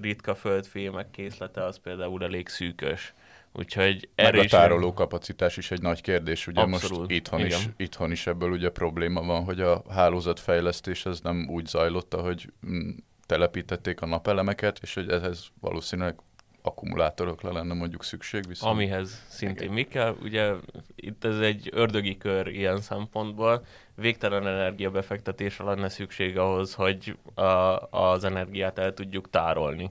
ritka 0.00 0.34
földfémek 0.34 1.10
készlete 1.10 1.64
az 1.64 1.78
például 1.78 2.22
elég 2.22 2.48
szűkös. 2.48 3.14
Úgyhogy 3.58 4.08
erre 4.14 4.36
Meg 4.36 4.46
a 4.46 4.48
tároló 4.48 4.92
kapacitás 4.92 5.56
is 5.56 5.70
egy 5.70 5.82
nagy 5.82 6.00
kérdés, 6.00 6.46
ugye 6.46 6.60
Abszolút, 6.60 6.98
most 6.98 7.10
itthon 7.10 7.40
is, 7.40 7.68
itthon 7.76 8.10
is 8.10 8.26
ebből 8.26 8.50
ugye 8.50 8.70
probléma 8.70 9.22
van, 9.22 9.44
hogy 9.44 9.60
a 9.60 9.82
hálózatfejlesztés 9.90 11.06
az 11.06 11.20
nem 11.20 11.48
úgy 11.50 11.66
zajlott, 11.66 12.14
ahogy 12.14 12.52
mm, 12.66 12.90
telepítették 13.26 14.00
a 14.00 14.06
napelemeket, 14.06 14.78
és 14.82 14.94
hogy 14.94 15.10
ehhez 15.10 15.46
valószínűleg 15.60 16.14
akkumulátorokra 16.62 17.52
lenne 17.52 17.74
mondjuk 17.74 18.04
szükség. 18.04 18.46
Viszont... 18.48 18.72
Amihez 18.72 19.24
szintén 19.28 19.62
Igen. 19.62 19.74
mi 19.74 19.82
kell, 19.82 20.16
ugye 20.22 20.52
itt 20.94 21.24
ez 21.24 21.38
egy 21.38 21.68
ördögi 21.72 22.16
kör 22.16 22.46
ilyen 22.46 22.80
szempontból, 22.80 23.64
végtelen 23.94 24.46
energiabefektetésre 24.46 25.64
lenne 25.64 25.88
szükség 25.88 26.38
ahhoz, 26.38 26.74
hogy 26.74 27.16
a, 27.34 27.42
az 27.90 28.24
energiát 28.24 28.78
el 28.78 28.94
tudjuk 28.94 29.30
tárolni. 29.30 29.90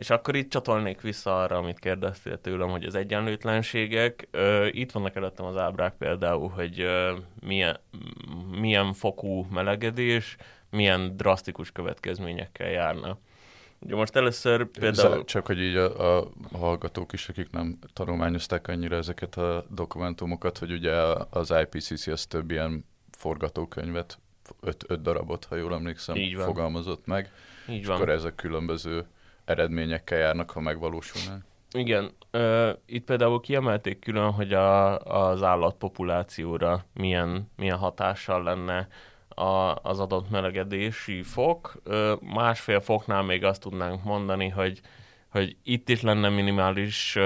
És 0.00 0.10
akkor 0.10 0.36
itt 0.36 0.50
csatolnék 0.50 1.00
vissza 1.00 1.42
arra, 1.42 1.56
amit 1.56 1.78
kérdeztél 1.78 2.40
tőlem, 2.40 2.68
hogy 2.68 2.84
az 2.84 2.94
egyenlőtlenségek. 2.94 4.28
Ö, 4.30 4.66
itt 4.66 4.92
vannak 4.92 5.16
előttem 5.16 5.44
az 5.44 5.56
ábrák 5.56 5.94
például, 5.96 6.48
hogy 6.48 6.80
ö, 6.80 7.16
milyen, 7.40 7.78
milyen 8.60 8.92
fokú 8.92 9.46
melegedés, 9.50 10.36
milyen 10.70 11.16
drasztikus 11.16 11.72
következményekkel 11.72 12.68
járna. 12.68 13.18
Ugye 13.78 13.94
most 13.94 14.16
először 14.16 14.66
például... 14.66 15.24
Csak, 15.24 15.46
hogy 15.46 15.60
így 15.60 15.76
a, 15.76 16.18
a 16.18 16.30
hallgatók 16.52 17.12
is, 17.12 17.28
akik 17.28 17.50
nem 17.50 17.78
tanulmányozták 17.92 18.68
annyira 18.68 18.96
ezeket 18.96 19.36
a 19.36 19.66
dokumentumokat, 19.68 20.58
hogy 20.58 20.72
ugye 20.72 20.92
az 21.30 21.54
IPCC 21.62 22.06
az 22.06 22.26
több 22.26 22.50
ilyen 22.50 22.84
forgatókönyvet 23.10 24.18
öt, 24.60 24.84
öt 24.88 25.02
darabot, 25.02 25.44
ha 25.44 25.56
jól 25.56 25.74
emlékszem, 25.74 26.16
Így 26.16 26.36
van. 26.36 26.44
fogalmazott 26.46 27.06
meg. 27.06 27.32
Így 27.68 27.80
És 27.80 27.86
van. 27.86 27.96
akkor 27.96 28.08
ezek 28.08 28.34
különböző 28.34 29.06
eredményekkel 29.50 30.18
járnak, 30.18 30.50
ha 30.50 30.60
megvalósulnak. 30.60 31.44
Igen, 31.72 32.10
itt 32.86 33.04
például 33.04 33.40
kiemelték 33.40 33.98
külön, 33.98 34.30
hogy 34.30 34.52
a, 34.52 34.98
az 34.98 35.42
állatpopulációra 35.42 36.84
milyen, 36.94 37.50
milyen 37.56 37.76
hatással 37.76 38.42
lenne 38.42 38.88
a, 39.28 39.76
az 39.82 40.00
adott 40.00 40.30
melegedési 40.30 41.22
fok. 41.22 41.80
Ö, 41.84 42.14
másfél 42.20 42.80
foknál 42.80 43.22
még 43.22 43.44
azt 43.44 43.60
tudnánk 43.60 44.04
mondani, 44.04 44.48
hogy 44.48 44.80
hogy 45.30 45.56
itt 45.62 45.88
is 45.88 46.02
lenne 46.02 46.28
minimális 46.28 47.16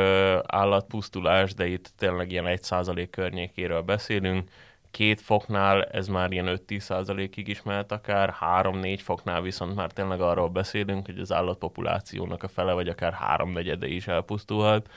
állatpusztulás, 0.47 1.54
de 1.54 1.66
itt 1.66 1.93
tényleg 1.99 2.31
ilyen 2.31 2.45
1% 2.49 3.09
környékéről 3.11 3.81
beszélünk. 3.81 4.50
Két 4.95 5.21
foknál 5.21 5.85
ez 5.85 6.09
már 6.09 6.33
ilyen 6.33 6.61
5-10%-ig 6.69 7.49
is 7.49 7.63
mehet 7.63 7.93
akár, 7.93 8.35
3-4 8.41 8.99
foknál 9.03 9.43
viszont 9.43 9.75
már 9.75 9.93
tényleg 9.93 10.21
arról 10.21 10.49
beszélünk, 10.49 11.07
hogy 11.07 11.19
az 11.19 11.33
állatpopulációnak 11.33 12.43
a 12.43 12.49
fele 12.49 12.73
vagy 12.73 12.89
akár 12.89 13.13
háromnegyede 13.13 13.87
is 13.87 14.07
elpusztulhat 14.07 14.89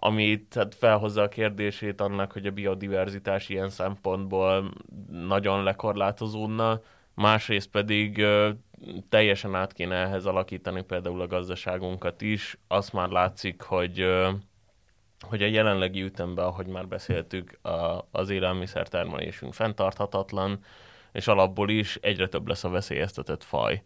ami 0.00 0.46
tehát 0.48 0.74
felhozza 0.74 1.22
a 1.22 1.28
kérdését 1.28 2.00
annak, 2.00 2.32
hogy 2.32 2.46
a 2.46 2.50
biodiverzitás 2.50 3.48
ilyen 3.48 3.68
szempontból 3.68 4.70
nagyon 5.10 5.62
lekorlátozódna, 5.62 6.80
másrészt 7.14 7.70
pedig 7.70 8.24
teljesen 9.08 9.54
át 9.54 9.72
kéne 9.72 9.94
ehhez 9.94 10.26
alakítani 10.26 10.82
például 10.82 11.20
a 11.20 11.26
gazdaságunkat 11.26 12.22
is. 12.22 12.58
Azt 12.68 12.92
már 12.92 13.08
látszik, 13.08 13.62
hogy 13.62 14.06
hogy 15.20 15.42
a 15.42 15.46
jelenlegi 15.46 16.02
ütemben, 16.02 16.44
ahogy 16.44 16.66
már 16.66 16.88
beszéltük, 16.88 17.58
a, 17.62 18.06
az 18.10 18.30
élelmiszertermelésünk 18.30 19.54
fenntarthatatlan, 19.54 20.58
és 21.12 21.26
alapból 21.26 21.70
is 21.70 21.98
egyre 22.00 22.28
több 22.28 22.48
lesz 22.48 22.64
a 22.64 22.68
veszélyeztetett 22.68 23.44
faj. 23.44 23.82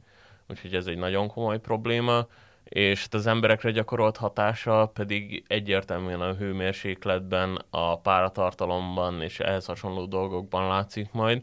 Úgyhogy 0.49 0.75
ez 0.75 0.87
egy 0.87 0.99
nagyon 0.99 1.29
komoly 1.29 1.61
probléma, 1.61 2.27
és 2.65 3.01
hát 3.01 3.15
az 3.15 3.27
emberekre 3.27 3.71
gyakorolt 3.71 4.17
hatása 4.17 4.91
pedig 4.95 5.45
egyértelműen 5.47 6.21
a 6.21 6.35
hőmérsékletben, 6.35 7.65
a 7.71 7.99
páratartalomban 7.99 9.23
és 9.23 9.41
ehhez 9.41 9.67
hasonló 9.67 10.07
dolgokban 10.07 10.69
látszik 10.69 11.13
majd. 11.13 11.43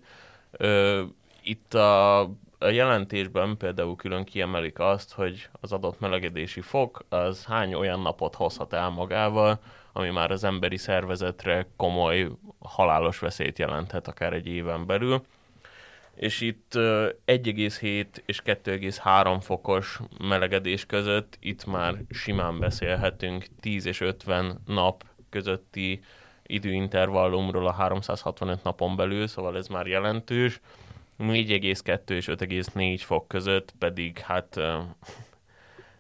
Ö, 0.52 1.04
itt 1.44 1.74
a, 1.74 2.20
a 2.58 2.68
jelentésben 2.70 3.58
például 3.58 3.96
külön 3.96 4.24
kiemelik 4.24 4.80
azt, 4.80 5.14
hogy 5.14 5.50
az 5.62 5.72
adott 5.72 6.00
melegedési 6.00 6.62
fok 6.62 7.06
az 7.10 7.46
hány 7.46 7.74
olyan 7.74 8.00
napot 8.00 8.36
hozhat 8.36 8.74
el 8.74 8.90
magával, 8.90 9.60
ami 9.94 10.10
már 10.10 10.32
az 10.32 10.44
emberi 10.44 10.78
szervezetre 10.78 11.68
komoly 11.76 12.30
halálos 12.60 13.20
veszélyt 13.20 13.60
jelenthet 13.60 14.08
akár 14.08 14.34
egy 14.34 14.48
éven 14.48 14.86
belül. 14.86 15.22
És 16.16 16.42
itt 16.42 16.76
ö, 16.76 17.10
1,7 17.26 18.06
és 18.26 18.42
2,3 18.46 19.38
fokos 19.42 20.00
melegedés 20.20 20.86
között 20.86 21.38
itt 21.40 21.66
már 21.66 21.96
simán 22.10 22.60
beszélhetünk 22.60 23.46
10 23.60 23.86
és 23.86 24.02
50 24.02 24.62
nap 24.66 25.04
közötti 25.30 26.02
időintervallumról 26.44 27.68
a 27.68 27.72
365 27.72 28.64
napon 28.64 28.96
belül, 28.96 29.28
szóval 29.28 29.58
ez 29.58 29.68
már 29.68 29.88
jelentős. 29.88 30.60
4,2 31.20 32.10
és 32.10 32.26
5,4 32.26 33.02
fok 33.06 33.28
között 33.28 33.74
pedig 33.80 34.18
hát 34.18 34.60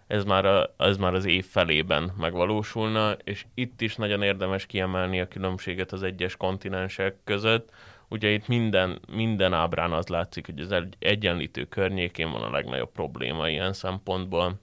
ez 0.10 0.24
már, 0.24 0.46
a, 0.46 0.74
ez 0.78 0.98
már 0.98 1.14
az 1.14 1.26
év 1.26 1.46
felében 1.46 2.12
megvalósulna, 2.18 3.12
és 3.12 3.46
itt 3.54 3.82
is 3.82 3.96
nagyon 3.96 4.22
érdemes 4.22 4.66
kiemelni 4.66 5.20
a 5.20 5.28
különbséget 5.28 5.92
az 5.92 6.04
egyes 6.04 6.36
kontinensek 6.36 7.16
között. 7.24 7.70
Ugye 8.08 8.30
itt 8.30 8.48
minden, 8.48 9.00
minden 9.12 9.54
ábrán 9.54 9.92
az 9.92 10.08
látszik, 10.08 10.46
hogy 10.46 10.60
az 10.60 10.72
egy- 10.72 10.96
egyenlítő 11.00 11.66
környékén 11.66 12.32
van 12.32 12.42
a 12.42 12.50
legnagyobb 12.52 12.92
probléma 12.92 13.50
ilyen 13.50 13.74
szempontból, 13.74 14.60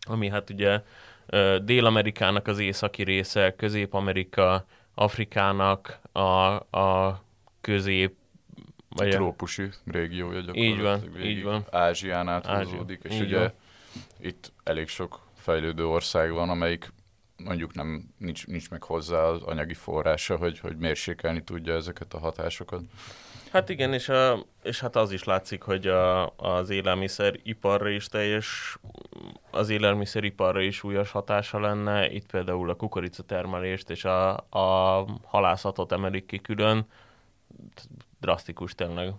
ami 0.00 0.28
hát 0.28 0.50
ugye 0.50 0.80
Dél-Amerikának 1.62 2.46
az 2.46 2.58
északi 2.58 3.02
része, 3.02 3.54
Közép-Amerika, 3.56 4.64
Afrikának 4.94 6.00
a, 6.12 6.20
a 6.78 7.22
közép, 7.60 8.14
vagy 8.88 9.08
a, 9.08 9.10
trópusi 9.10 9.68
régiója 9.84 10.40
gyakorlatilag. 10.40 10.76
Így 10.76 10.82
van, 10.82 11.12
végig 11.12 11.36
így 11.36 11.42
van. 11.42 11.64
Ázsián 11.70 12.28
át 12.28 12.46
Ázsia, 12.46 12.70
húzódik, 12.70 13.00
és 13.02 13.14
így 13.14 13.20
ugye 13.20 13.38
van. 13.38 13.52
Itt 14.20 14.52
elég 14.64 14.88
sok 14.88 15.20
fejlődő 15.34 15.86
ország 15.86 16.32
van, 16.32 16.50
amelyik 16.50 16.92
mondjuk 17.44 17.74
nem, 17.74 18.14
nincs, 18.18 18.46
nincs 18.46 18.70
meg 18.70 18.82
hozzá 18.82 19.18
az 19.18 19.42
anyagi 19.42 19.74
forrása, 19.74 20.36
hogy, 20.36 20.58
hogy 20.58 20.76
mérsékelni 20.76 21.42
tudja 21.44 21.74
ezeket 21.74 22.14
a 22.14 22.18
hatásokat. 22.18 22.82
Hát 23.52 23.68
igen, 23.68 23.92
és, 23.92 24.08
a, 24.08 24.46
és 24.62 24.80
hát 24.80 24.96
az 24.96 25.12
is 25.12 25.24
látszik, 25.24 25.62
hogy 25.62 25.86
a, 25.86 26.32
az 26.36 26.70
élelmiszeriparra 26.70 27.88
is 27.88 28.06
teljes, 28.06 28.78
az 29.50 29.68
élelmiszeriparra 29.68 30.60
is 30.60 30.76
súlyos 30.76 31.10
hatása 31.10 31.60
lenne. 31.60 32.10
Itt 32.10 32.30
például 32.30 32.70
a 32.70 32.74
kukoricatermelést 32.74 33.90
és 33.90 34.04
a, 34.04 34.36
a 34.36 35.06
halászatot 35.24 35.92
emelik 35.92 36.26
ki 36.26 36.38
külön. 36.40 36.86
Drasztikus 38.20 38.74
tényleg. 38.74 39.12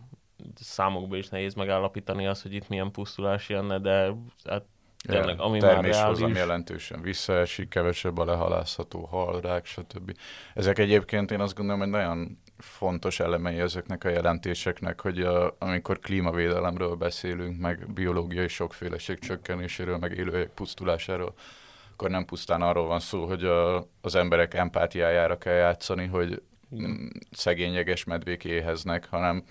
Számokban 0.55 1.17
is 1.17 1.29
nehéz 1.29 1.53
megállapítani 1.53 2.27
azt, 2.27 2.41
hogy 2.41 2.53
itt 2.53 2.69
milyen 2.69 2.91
pusztulás 2.91 3.49
jönne, 3.49 3.79
de 3.79 4.13
hát 4.45 4.63
tényleg, 5.07 5.39
ami 5.39 5.59
már 5.59 5.73
terméshozam 5.73 6.15
reális. 6.15 6.37
jelentősen 6.37 7.01
visszaesik, 7.01 7.69
kevesebb 7.69 8.17
a 8.17 8.25
lehalászható 8.25 9.05
hal, 9.05 9.41
rák, 9.41 9.65
stb. 9.65 10.17
Ezek 10.53 10.79
egyébként 10.79 11.31
én 11.31 11.39
azt 11.39 11.55
gondolom, 11.55 11.79
hogy 11.81 11.89
nagyon 11.89 12.39
fontos 12.57 13.19
elemei 13.19 13.59
ezeknek 13.59 14.03
a 14.03 14.09
jelentéseknek, 14.09 15.01
hogy 15.01 15.21
a, 15.21 15.55
amikor 15.59 15.99
klímavédelemről 15.99 16.95
beszélünk, 16.95 17.59
meg 17.59 17.93
biológiai 17.93 18.47
sokféleség 18.47 19.19
csökkenéséről, 19.19 19.97
meg 19.97 20.17
élőhelyek 20.17 20.53
pusztulásáról, 20.53 21.33
akkor 21.91 22.09
nem 22.09 22.25
pusztán 22.25 22.61
arról 22.61 22.87
van 22.87 22.99
szó, 22.99 23.25
hogy 23.25 23.43
a, 23.43 23.87
az 24.01 24.15
emberek 24.15 24.53
empátiájára 24.53 25.37
kell 25.37 25.53
játszani, 25.53 26.05
hogy 26.05 26.41
szegény 27.31 27.73
jeges 27.73 28.03
medvék 28.03 28.43
éheznek, 28.43 29.07
hanem 29.09 29.43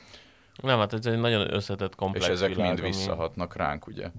Nem, 0.62 0.78
hát 0.78 0.92
ez 0.92 1.06
egy 1.06 1.18
nagyon 1.18 1.54
összetett, 1.54 1.94
komplex 1.94 2.26
és 2.26 2.32
ezek 2.32 2.48
világ, 2.48 2.66
mind 2.66 2.78
ami- 2.78 2.88
visszahatnak 2.88 3.56
ránk, 3.56 3.86
ugye. 3.86 4.10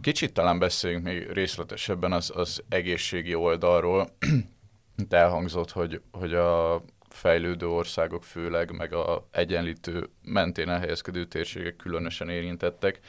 Kicsit 0.00 0.32
talán 0.32 0.58
beszéljünk 0.58 1.04
még 1.04 1.30
részletesebben 1.30 2.12
az, 2.12 2.32
az 2.34 2.62
egészségi 2.68 3.34
oldalról. 3.34 4.08
Itt 4.96 5.12
elhangzott, 5.12 5.70
hogy, 5.70 6.00
hogy 6.12 6.34
a 6.34 6.82
fejlődő 7.08 7.68
országok 7.68 8.24
főleg, 8.24 8.70
meg 8.70 8.92
a 8.92 9.26
egyenlítő 9.30 10.08
mentén 10.22 10.68
elhelyezkedő 10.68 11.24
térségek 11.24 11.76
különösen 11.76 12.28
érintettek. 12.28 13.00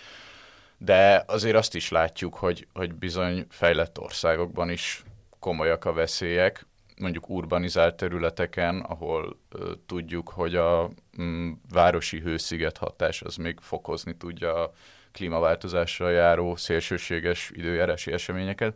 De 0.77 1.23
azért 1.27 1.55
azt 1.55 1.75
is 1.75 1.89
látjuk, 1.89 2.35
hogy, 2.35 2.67
hogy 2.73 2.95
bizony 2.95 3.45
fejlett 3.49 3.99
országokban 3.99 4.69
is 4.69 5.03
komolyak 5.39 5.85
a 5.85 5.93
veszélyek, 5.93 6.65
mondjuk 6.99 7.29
urbanizált 7.29 7.95
területeken, 7.95 8.79
ahol 8.79 9.39
ö, 9.49 9.71
tudjuk, 9.85 10.29
hogy 10.29 10.55
a 10.55 10.89
mm, 11.21 11.51
városi 11.71 12.19
hősziget 12.19 12.77
hatás 12.77 13.21
az 13.21 13.35
még 13.35 13.59
fokozni 13.59 14.17
tudja 14.17 14.63
a 14.63 14.71
klímaváltozással 15.11 16.11
járó 16.11 16.55
szélsőséges 16.55 17.51
időjárási 17.53 18.11
eseményeket. 18.11 18.75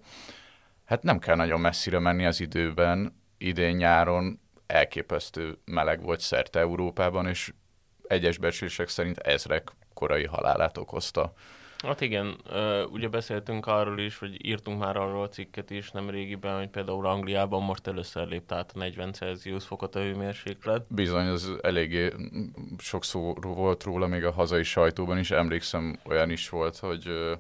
Hát 0.86 1.03
nem 1.03 1.19
kell 1.19 1.36
nagyon 1.36 1.60
messzire 1.60 1.99
menni 1.99 2.25
az 2.25 2.39
időben. 2.39 3.19
Idén 3.38 3.75
nyáron 3.75 4.39
elképesztő 4.67 5.57
meleg 5.65 6.01
volt 6.01 6.19
szerte 6.19 6.60
Európában, 6.60 7.27
és 7.27 7.53
egyes 8.07 8.38
becslések 8.38 8.88
szerint 8.88 9.17
ezrek 9.17 9.71
korai 9.93 10.25
halálát 10.25 10.77
okozta. 10.77 11.34
Hát 11.82 12.02
igen, 12.02 12.38
ugye 12.91 13.08
beszéltünk 13.08 13.65
arról 13.65 14.00
is, 14.00 14.17
vagy 14.17 14.46
írtunk 14.46 14.80
már 14.80 14.98
arról 14.98 15.24
a 15.24 15.30
cikket 15.30 15.70
is 15.70 15.91
nem 15.91 16.10
régiben, 16.10 16.58
hogy 16.58 16.70
például 16.70 17.06
Angliában 17.06 17.63
most 17.63 17.88
először 17.88 18.28
lépte 18.28 18.56
át 18.56 18.72
a 18.76 18.78
40 18.78 19.13
Celsius 19.13 19.65
fokot 19.65 19.96
a 19.96 20.00
hőmérséklet. 20.00 20.86
Bizony, 20.89 21.28
az 21.28 21.52
eléggé 21.62 22.13
sok 22.78 23.04
szó 23.04 23.34
volt 23.41 23.84
róla, 23.84 24.08
még 24.08 24.26
a 24.26 24.32
hazai 24.32 24.63
sajtóban 24.63 25.17
is. 25.17 25.32
Emlékszem, 25.32 26.00
olyan 26.06 26.30
is 26.30 26.50
volt, 26.50 26.78
hogy 26.78 27.08
ö, 27.08 27.34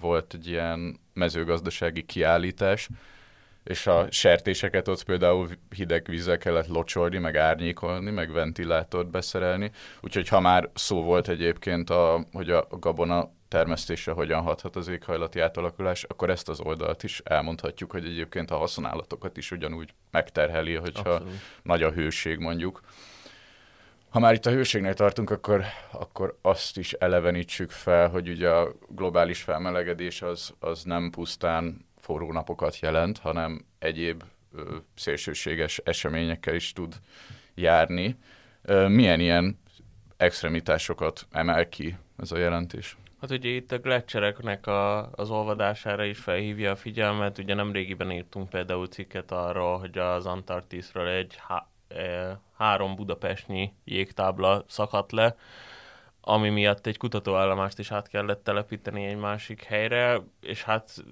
volt 0.00 0.34
egy 0.34 0.46
ilyen 0.46 1.00
mezőgazdasági 1.12 2.04
kiállítás, 2.04 2.88
és 3.66 3.86
a 3.86 4.06
sertéseket 4.10 4.88
ott 4.88 5.04
például 5.04 5.48
hideg 5.76 6.06
vízzel 6.08 6.38
kellett 6.38 6.66
locsolni, 6.66 7.18
meg 7.18 7.36
árnyékolni, 7.36 8.10
meg 8.10 8.32
ventilátort 8.32 9.10
beszerelni. 9.10 9.70
Úgyhogy 10.00 10.28
ha 10.28 10.40
már 10.40 10.70
szó 10.74 11.02
volt 11.02 11.28
egyébként, 11.28 11.90
a, 11.90 12.26
hogy 12.32 12.50
a 12.50 12.66
gabona 12.70 13.30
termesztésre 13.48 14.12
hogyan 14.12 14.42
hathat 14.42 14.76
az 14.76 14.88
éghajlati 14.88 15.40
átalakulás, 15.40 16.02
akkor 16.04 16.30
ezt 16.30 16.48
az 16.48 16.60
oldalt 16.60 17.02
is 17.02 17.20
elmondhatjuk, 17.24 17.90
hogy 17.90 18.04
egyébként 18.04 18.50
a 18.50 18.56
haszonállatokat 18.56 19.36
is 19.36 19.50
ugyanúgy 19.50 19.94
megterheli, 20.10 20.74
hogyha 20.74 21.10
Abszolút. 21.10 21.32
nagy 21.62 21.82
a 21.82 21.90
hőség 21.90 22.38
mondjuk. 22.38 22.80
Ha 24.08 24.18
már 24.18 24.34
itt 24.34 24.46
a 24.46 24.50
hőségnél 24.50 24.94
tartunk, 24.94 25.30
akkor, 25.30 25.64
akkor 25.92 26.38
azt 26.42 26.78
is 26.78 26.92
elevenítsük 26.92 27.70
fel, 27.70 28.08
hogy 28.08 28.28
ugye 28.28 28.50
a 28.50 28.72
globális 28.88 29.42
felmelegedés 29.42 30.22
az, 30.22 30.54
az 30.58 30.82
nem 30.82 31.10
pusztán 31.10 31.85
forró 32.06 32.32
napokat 32.32 32.78
jelent, 32.78 33.18
hanem 33.18 33.64
egyéb 33.78 34.22
ö, 34.52 34.76
szélsőséges 34.94 35.78
eseményekkel 35.84 36.54
is 36.54 36.72
tud 36.72 36.94
járni. 37.54 38.16
Ö, 38.62 38.88
milyen 38.88 39.20
ilyen 39.20 39.58
extremitásokat 40.16 41.26
emel 41.30 41.68
ki 41.68 41.96
ez 42.18 42.32
a 42.32 42.38
jelentés. 42.38 42.96
Hát 43.20 43.30
ugye 43.30 43.48
itt 43.48 43.72
a 43.72 43.78
gletszereknek 43.78 44.66
a, 44.66 45.10
az 45.10 45.30
olvadására 45.30 46.04
is 46.04 46.18
felhívja 46.18 46.70
a 46.70 46.76
figyelmet. 46.76 47.38
Ugye 47.38 47.54
nem 47.54 47.72
régiben 47.72 48.10
írtunk 48.10 48.48
például 48.48 48.86
cikket 48.86 49.32
arról, 49.32 49.78
hogy 49.78 49.98
az 49.98 50.26
Antarktiszról 50.26 51.08
egy 51.08 51.34
há, 51.48 51.68
e, 51.88 52.40
három 52.56 52.96
budapestnyi 52.96 53.72
jégtábla 53.84 54.64
szakadt 54.68 55.12
le, 55.12 55.36
ami 56.28 56.48
miatt 56.48 56.86
egy 56.86 56.96
kutatóállomást 56.96 57.78
is 57.78 57.90
át 57.90 58.08
kellett 58.08 58.44
telepíteni 58.44 59.04
egy 59.04 59.16
másik 59.16 59.62
helyre, 59.62 60.20
és 60.40 60.62
hát 60.62 61.04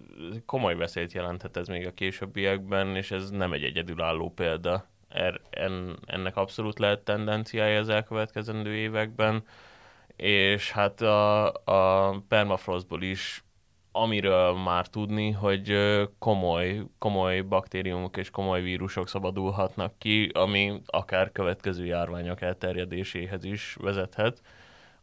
komoly 0.47 0.75
veszélyt 0.75 1.13
jelenthet 1.13 1.57
ez 1.57 1.69
még 1.69 1.87
a 1.87 1.95
későbbiekben, 1.95 2.97
és 2.97 3.11
ez 3.11 3.31
nem 3.31 3.53
egy 3.53 3.65
egyedülálló 3.65 4.31
példa. 4.31 4.87
Er, 5.09 5.41
en, 5.51 5.99
ennek 6.07 6.37
abszolút 6.37 6.79
lehet 6.79 7.01
tendenciája 7.01 7.79
az 7.79 7.89
elkövetkezendő 7.89 8.75
években, 8.75 9.45
és 10.17 10.71
hát 10.71 11.01
a, 11.01 11.53
a 11.53 12.11
permafrostból 12.29 13.03
is 13.03 13.45
amiről 13.93 14.53
már 14.53 14.87
tudni, 14.87 15.31
hogy 15.31 15.77
komoly, 16.19 16.83
komoly 16.99 17.41
baktériumok 17.41 18.17
és 18.17 18.31
komoly 18.31 18.63
vírusok 18.63 19.09
szabadulhatnak 19.09 19.99
ki, 19.99 20.31
ami 20.33 20.81
akár 20.87 21.33
következő 21.33 21.85
járványok 21.85 22.41
elterjedéséhez 22.41 23.45
is 23.45 23.77
vezethet 23.81 24.43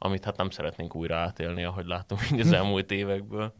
amit 0.03 0.25
hát 0.25 0.37
nem 0.37 0.49
szeretnénk 0.49 0.95
újra 0.95 1.15
átélni, 1.15 1.63
ahogy 1.63 1.85
láttunk 1.85 2.21
így 2.31 2.39
az 2.39 2.51
elmúlt 2.51 2.91
évekből. 2.91 3.53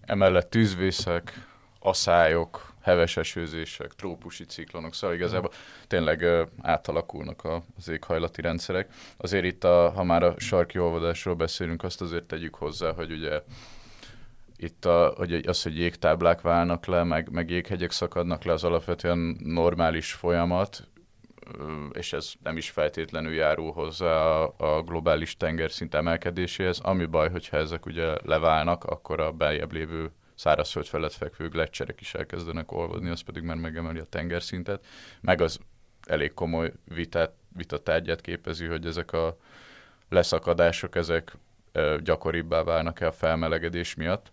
Emellett 0.00 0.50
tűzvészek, 0.50 1.48
aszályok, 1.80 2.72
heves 2.80 3.16
esőzések, 3.16 3.94
trópusi 3.94 4.44
ciklonok, 4.44 4.94
szóval 4.94 5.16
igazából 5.16 5.52
tényleg 5.86 6.26
átalakulnak 6.62 7.48
az 7.76 7.88
éghajlati 7.88 8.40
rendszerek. 8.40 8.92
Azért 9.16 9.44
itt, 9.44 9.64
a, 9.64 9.90
ha 9.90 10.04
már 10.04 10.22
a 10.22 10.34
sarki 10.38 10.78
olvadásról 10.78 11.34
beszélünk, 11.34 11.82
azt 11.82 12.00
azért 12.00 12.24
tegyük 12.24 12.54
hozzá, 12.54 12.92
hogy 12.92 13.12
ugye 13.12 13.42
itt 14.56 14.84
a, 14.84 15.14
hogy 15.16 15.34
az, 15.34 15.62
hogy 15.62 15.78
jégtáblák 15.78 16.40
válnak 16.40 16.86
le, 16.86 17.04
meg, 17.04 17.30
meg 17.30 17.50
jéghegyek 17.50 17.90
szakadnak 17.90 18.44
le, 18.44 18.52
az 18.52 18.64
alapvetően 18.64 19.36
normális 19.38 20.12
folyamat, 20.12 20.88
és 21.92 22.12
ez 22.12 22.32
nem 22.42 22.56
is 22.56 22.70
feltétlenül 22.70 23.32
járul 23.32 23.72
hozzá 23.72 24.16
a, 24.16 24.54
a 24.56 24.82
globális 24.82 25.36
tengerszint 25.36 25.94
emelkedéséhez. 25.94 26.78
Ami 26.78 27.04
baj, 27.06 27.30
hogyha 27.30 27.56
ezek 27.56 27.86
ugye 27.86 28.14
leválnak, 28.22 28.84
akkor 28.84 29.20
a 29.20 29.32
beljebb 29.32 29.72
lévő 29.72 30.10
szárazföld 30.34 30.86
felett 30.86 31.12
fekvő 31.12 31.48
gletszerek 31.48 32.00
is 32.00 32.14
elkezdenek 32.14 32.72
olvadni, 32.72 33.10
az 33.10 33.20
pedig 33.20 33.42
már 33.42 33.56
megemeli 33.56 33.98
a 33.98 34.04
tengerszintet, 34.04 34.86
meg 35.20 35.40
az 35.40 35.58
elég 36.06 36.34
komoly 36.34 36.72
vitát, 36.84 37.32
vitatárgyát 37.56 38.20
képezi, 38.20 38.66
hogy 38.66 38.86
ezek 38.86 39.12
a 39.12 39.36
leszakadások, 40.08 40.96
ezek 40.96 41.36
gyakoribbá 42.02 42.62
válnak 42.62 43.00
el 43.00 43.08
a 43.08 43.12
felmelegedés 43.12 43.94
miatt. 43.94 44.32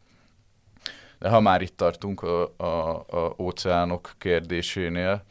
De 1.20 1.30
ha 1.30 1.40
már 1.40 1.62
itt 1.62 1.78
tartunk 1.78 2.22
a, 2.22 2.54
a, 2.58 2.96
a 3.10 3.36
óceánok 3.38 4.12
kérdésénél, 4.18 5.24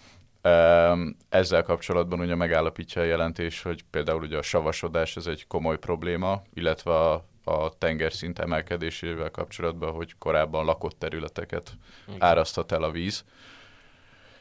ezzel 1.29 1.63
kapcsolatban 1.63 2.21
ugye 2.21 2.35
megállapítja 2.35 3.03
a 3.03 3.05
jelentés, 3.05 3.63
hogy 3.63 3.85
például 3.91 4.23
ugye 4.23 4.39
a 4.39 4.43
savasodás 4.43 5.17
ez 5.17 5.27
egy 5.27 5.47
komoly 5.47 5.79
probléma, 5.79 6.43
illetve 6.55 6.93
a, 6.93 7.25
a 7.45 7.79
tengerszint 7.79 8.39
emelkedésével 8.39 9.31
kapcsolatban, 9.31 9.93
hogy 9.93 10.15
korábban 10.19 10.65
lakott 10.65 10.99
területeket 10.99 11.73
Igen. 12.09 12.45
el 12.69 12.83
a 12.83 12.91
víz. 12.91 13.25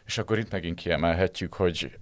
És 0.06 0.18
akkor 0.18 0.38
itt 0.38 0.52
megint 0.52 0.80
kiemelhetjük, 0.80 1.54
hogy 1.54 1.98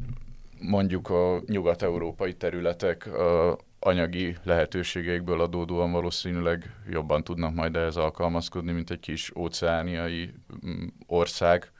mondjuk 0.59 1.09
a 1.09 1.41
nyugat-európai 1.47 2.35
területek 2.35 3.05
a 3.05 3.57
anyagi 3.79 4.35
lehetőségeikből 4.43 5.41
adódóan 5.41 5.91
valószínűleg 5.91 6.75
jobban 6.89 7.23
tudnak 7.23 7.53
majd 7.53 7.75
ehhez 7.75 7.95
alkalmazkodni, 7.95 8.71
mint 8.71 8.91
egy 8.91 8.99
kis 8.99 9.35
óceániai 9.35 10.33
mm, 10.65 10.87
ország, 11.07 11.71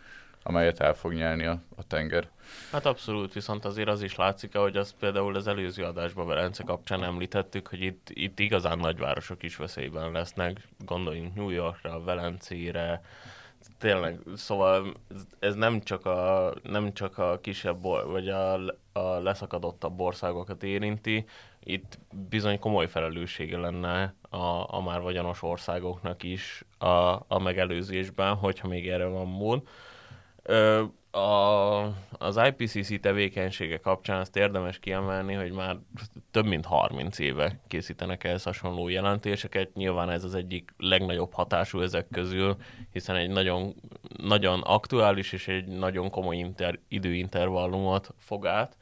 amelyet 0.48 0.80
el 0.80 0.94
fog 0.94 1.14
nyelni 1.14 1.46
a, 1.46 1.62
a 1.76 1.84
tenger. 1.88 2.30
Hát 2.72 2.86
abszolút, 2.86 3.34
viszont 3.34 3.66
azért 3.66 3.88
az 3.88 4.02
is 4.02 4.16
látszik, 4.16 4.56
hogy 4.56 4.78
azt 4.78 4.96
például 5.00 5.36
az 5.36 5.48
előző 5.48 5.84
adásban 5.84 6.28
Velence 6.28 6.64
kapcsán 6.64 7.04
említettük, 7.04 7.68
hogy 7.68 7.82
itt, 7.82 8.08
itt 8.14 8.40
igazán 8.40 8.78
nagyvárosok 8.78 9.44
is 9.44 9.56
veszélyben 9.56 10.12
lesznek. 10.12 10.68
Gondoljunk 10.86 11.36
New 11.36 11.50
Yorkra, 11.50 12.04
Velencére, 12.04 13.02
tényleg, 13.78 14.20
szóval 14.36 14.94
ez 15.40 15.56
nem 15.56 15.82
csak 15.82 16.06
a, 16.06 16.54
nem 16.64 16.94
csak 16.94 17.18
a 17.18 17.40
kisebb, 17.42 17.82
vagy 18.06 18.30
a, 18.30 18.54
a 18.92 19.20
leszakadottabb 19.20 20.00
országokat 20.00 20.64
érinti, 20.64 21.26
itt 21.64 22.00
bizony 22.30 22.60
komoly 22.60 22.88
felelőssége 22.88 23.58
lenne 23.58 24.14
a, 24.30 24.76
a 24.76 24.82
már 24.82 25.02
vagyonos 25.02 25.44
országoknak 25.44 26.24
is 26.24 26.64
a, 26.78 27.14
a 27.28 27.40
megelőzésben, 27.40 28.36
hogyha 28.36 28.68
még 28.68 28.90
erre 28.90 29.06
van 29.06 29.28
mód 29.28 29.62
a, 31.12 31.84
az 32.12 32.40
IPCC 32.48 33.00
tevékenysége 33.00 33.78
kapcsán 33.78 34.20
azt 34.20 34.36
érdemes 34.36 34.80
kiemelni, 34.80 35.34
hogy 35.34 35.52
már 35.52 35.78
több 36.32 36.46
mint 36.46 36.66
30 36.66 37.20
éve 37.20 37.60
készítenek 37.68 38.24
ehhez 38.24 38.44
hasonló 38.44 38.88
jelentéseket. 38.88 39.74
Nyilván 39.74 40.10
ez 40.10 40.24
az 40.24 40.36
egyik 40.36 40.74
legnagyobb 40.78 41.34
hatású 41.34 41.82
ezek 41.82 42.08
közül, 42.12 42.56
hiszen 42.92 43.16
egy 43.16 43.30
nagyon, 43.30 43.76
nagyon 44.18 44.62
aktuális 44.62 45.32
és 45.32 45.48
egy 45.48 45.68
nagyon 45.68 46.10
komoly 46.10 46.36
inter, 46.36 46.80
időintervallumot 46.88 48.14
fog 48.18 48.46
át, 48.46 48.78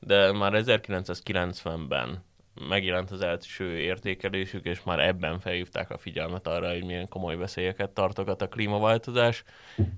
de 0.00 0.32
már 0.32 0.52
1990-ben 0.54 2.26
megjelent 2.68 3.10
az 3.10 3.20
első 3.20 3.78
értékelésük, 3.78 4.64
és 4.64 4.82
már 4.82 4.98
ebben 4.98 5.40
felhívták 5.40 5.90
a 5.90 5.98
figyelmet 5.98 6.46
arra, 6.46 6.70
hogy 6.70 6.84
milyen 6.84 7.08
komoly 7.08 7.36
veszélyeket 7.36 7.90
tartogat 7.90 8.42
a 8.42 8.48
klímaváltozás, 8.48 9.44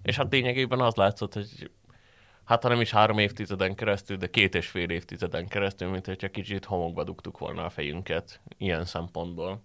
és 0.02 0.16
hát 0.16 0.32
lényegében 0.32 0.80
az 0.80 0.94
látszott, 0.94 1.34
hogy 1.34 1.70
hát 2.44 2.62
ha 2.62 2.68
nem 2.68 2.80
is 2.80 2.90
három 2.90 3.18
évtizeden 3.18 3.74
keresztül, 3.74 4.16
de 4.16 4.30
két 4.30 4.54
és 4.54 4.66
fél 4.66 4.90
évtizeden 4.90 5.48
keresztül, 5.48 5.90
mint 5.90 6.06
hogyha 6.06 6.30
kicsit 6.30 6.64
homokba 6.64 7.04
dugtuk 7.04 7.38
volna 7.38 7.64
a 7.64 7.70
fejünket 7.70 8.40
ilyen 8.58 8.84
szempontból. 8.84 9.62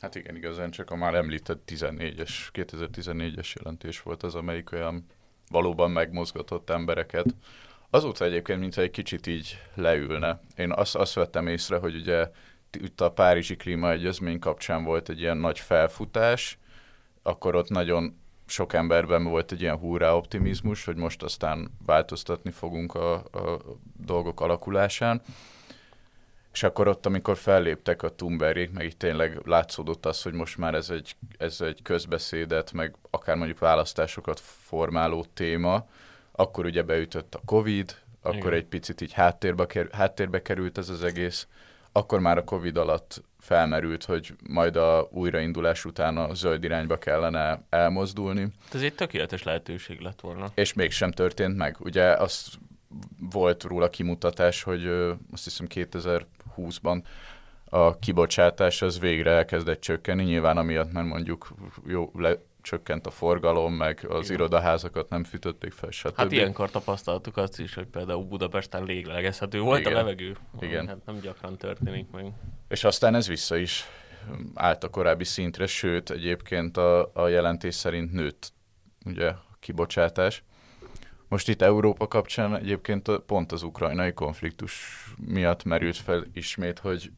Hát 0.00 0.14
igen, 0.14 0.36
igazán 0.36 0.70
csak 0.70 0.90
a 0.90 0.96
már 0.96 1.14
említett 1.14 1.62
14-es, 1.66 2.30
2014-es 2.52 3.52
jelentés 3.54 4.02
volt 4.02 4.22
az, 4.22 4.34
amelyik 4.34 4.72
olyan 4.72 5.06
valóban 5.50 5.90
megmozgatott 5.90 6.70
embereket, 6.70 7.34
Azóta 7.90 8.24
egyébként, 8.24 8.60
mintha 8.60 8.80
egy 8.80 8.90
kicsit 8.90 9.26
így 9.26 9.58
leülne. 9.74 10.40
Én 10.56 10.72
azt, 10.72 10.94
azt 10.94 11.14
vettem 11.14 11.46
észre, 11.46 11.76
hogy 11.76 11.94
ugye 11.94 12.30
itt 12.72 13.00
a 13.00 13.10
Párizsi 13.10 13.56
Klímaegyezmény 13.56 14.38
kapcsán 14.38 14.84
volt 14.84 15.08
egy 15.08 15.20
ilyen 15.20 15.36
nagy 15.36 15.58
felfutás, 15.58 16.58
akkor 17.22 17.54
ott 17.54 17.68
nagyon 17.68 18.18
sok 18.46 18.72
emberben 18.72 19.24
volt 19.24 19.52
egy 19.52 19.60
ilyen 19.60 19.76
húrá 19.76 20.12
optimizmus, 20.12 20.84
hogy 20.84 20.96
most 20.96 21.22
aztán 21.22 21.70
változtatni 21.86 22.50
fogunk 22.50 22.94
a, 22.94 23.14
a 23.14 23.60
dolgok 24.04 24.40
alakulásán. 24.40 25.22
És 26.52 26.62
akkor 26.62 26.88
ott, 26.88 27.06
amikor 27.06 27.36
felléptek 27.36 28.02
a 28.02 28.14
Thunbergék, 28.14 28.70
meg 28.70 28.84
itt 28.84 28.98
tényleg 28.98 29.40
látszódott 29.44 30.06
az, 30.06 30.22
hogy 30.22 30.32
most 30.32 30.58
már 30.58 30.74
ez 30.74 30.90
egy, 30.90 31.16
ez 31.38 31.60
egy 31.60 31.82
közbeszédet, 31.82 32.72
meg 32.72 32.94
akár 33.10 33.36
mondjuk 33.36 33.58
választásokat 33.58 34.40
formáló 34.40 35.26
téma, 35.34 35.86
akkor 36.40 36.64
ugye 36.64 36.82
beütött 36.82 37.34
a 37.34 37.40
Covid, 37.44 37.96
akkor 38.22 38.36
Igen. 38.36 38.52
egy 38.52 38.64
picit 38.64 39.00
így 39.00 39.12
háttérbe, 39.12 39.66
ker- 39.66 39.94
háttérbe 39.94 40.42
került 40.42 40.78
ez 40.78 40.88
az 40.88 41.04
egész, 41.04 41.46
akkor 41.92 42.20
már 42.20 42.38
a 42.38 42.44
Covid 42.44 42.76
alatt 42.76 43.22
felmerült, 43.38 44.04
hogy 44.04 44.34
majd 44.48 44.76
a 44.76 45.08
újraindulás 45.10 45.84
után 45.84 46.16
a 46.16 46.34
zöld 46.34 46.64
irányba 46.64 46.98
kellene 46.98 47.62
elmozdulni. 47.68 48.48
Ez 48.72 48.82
egy 48.82 48.94
tökéletes 48.94 49.42
lehetőség 49.42 50.00
lett 50.00 50.20
volna. 50.20 50.50
És 50.54 50.72
mégsem 50.72 51.10
történt 51.10 51.56
meg. 51.56 51.76
Ugye 51.78 52.12
az 52.12 52.46
volt 53.30 53.62
róla 53.62 53.90
kimutatás, 53.90 54.62
hogy 54.62 54.86
azt 55.32 55.44
hiszem 55.44 55.66
2020-ban 55.74 57.02
a 57.64 57.98
kibocsátás 57.98 58.82
az 58.82 58.98
végre 58.98 59.30
elkezdett 59.30 59.80
csökkenni, 59.80 60.22
nyilván 60.22 60.56
amiatt, 60.56 60.92
mert 60.92 61.06
mondjuk 61.06 61.48
jó, 61.86 62.10
le, 62.14 62.36
csökkent 62.62 63.06
a 63.06 63.10
forgalom, 63.10 63.74
meg 63.74 64.06
az 64.08 64.24
Igen. 64.24 64.36
irodaházakat 64.36 65.08
nem 65.08 65.24
fűtötték 65.24 65.72
fel, 65.72 65.90
stb. 65.90 66.16
Hát 66.16 66.32
ilyenkor 66.32 66.70
tapasztaltuk 66.70 67.36
azt 67.36 67.60
is, 67.60 67.74
hogy 67.74 67.86
például 67.86 68.24
Budapesten 68.24 68.84
léglegezhető 68.84 69.60
volt 69.60 69.80
Igen. 69.80 69.92
a 69.92 69.96
levegő. 69.96 70.36
Igen. 70.60 70.86
Hát 70.86 71.04
nem 71.04 71.20
gyakran 71.20 71.56
történik 71.56 72.10
meg. 72.10 72.32
És 72.68 72.84
aztán 72.84 73.14
ez 73.14 73.28
vissza 73.28 73.56
is 73.56 73.84
állt 74.54 74.84
a 74.84 74.88
korábbi 74.88 75.24
szintre, 75.24 75.66
sőt, 75.66 76.10
egyébként 76.10 76.76
a, 76.76 77.10
a 77.14 77.28
jelentés 77.28 77.74
szerint 77.74 78.12
nőtt 78.12 78.52
ugye 79.04 79.28
a 79.28 79.56
kibocsátás. 79.60 80.42
Most 81.28 81.48
itt 81.48 81.62
Európa 81.62 82.08
kapcsán 82.08 82.56
egyébként 82.56 83.10
pont 83.26 83.52
az 83.52 83.62
ukrajnai 83.62 84.12
konfliktus 84.12 85.04
miatt 85.16 85.64
merült 85.64 85.96
fel 85.96 86.26
ismét, 86.32 86.78
hogy 86.78 87.10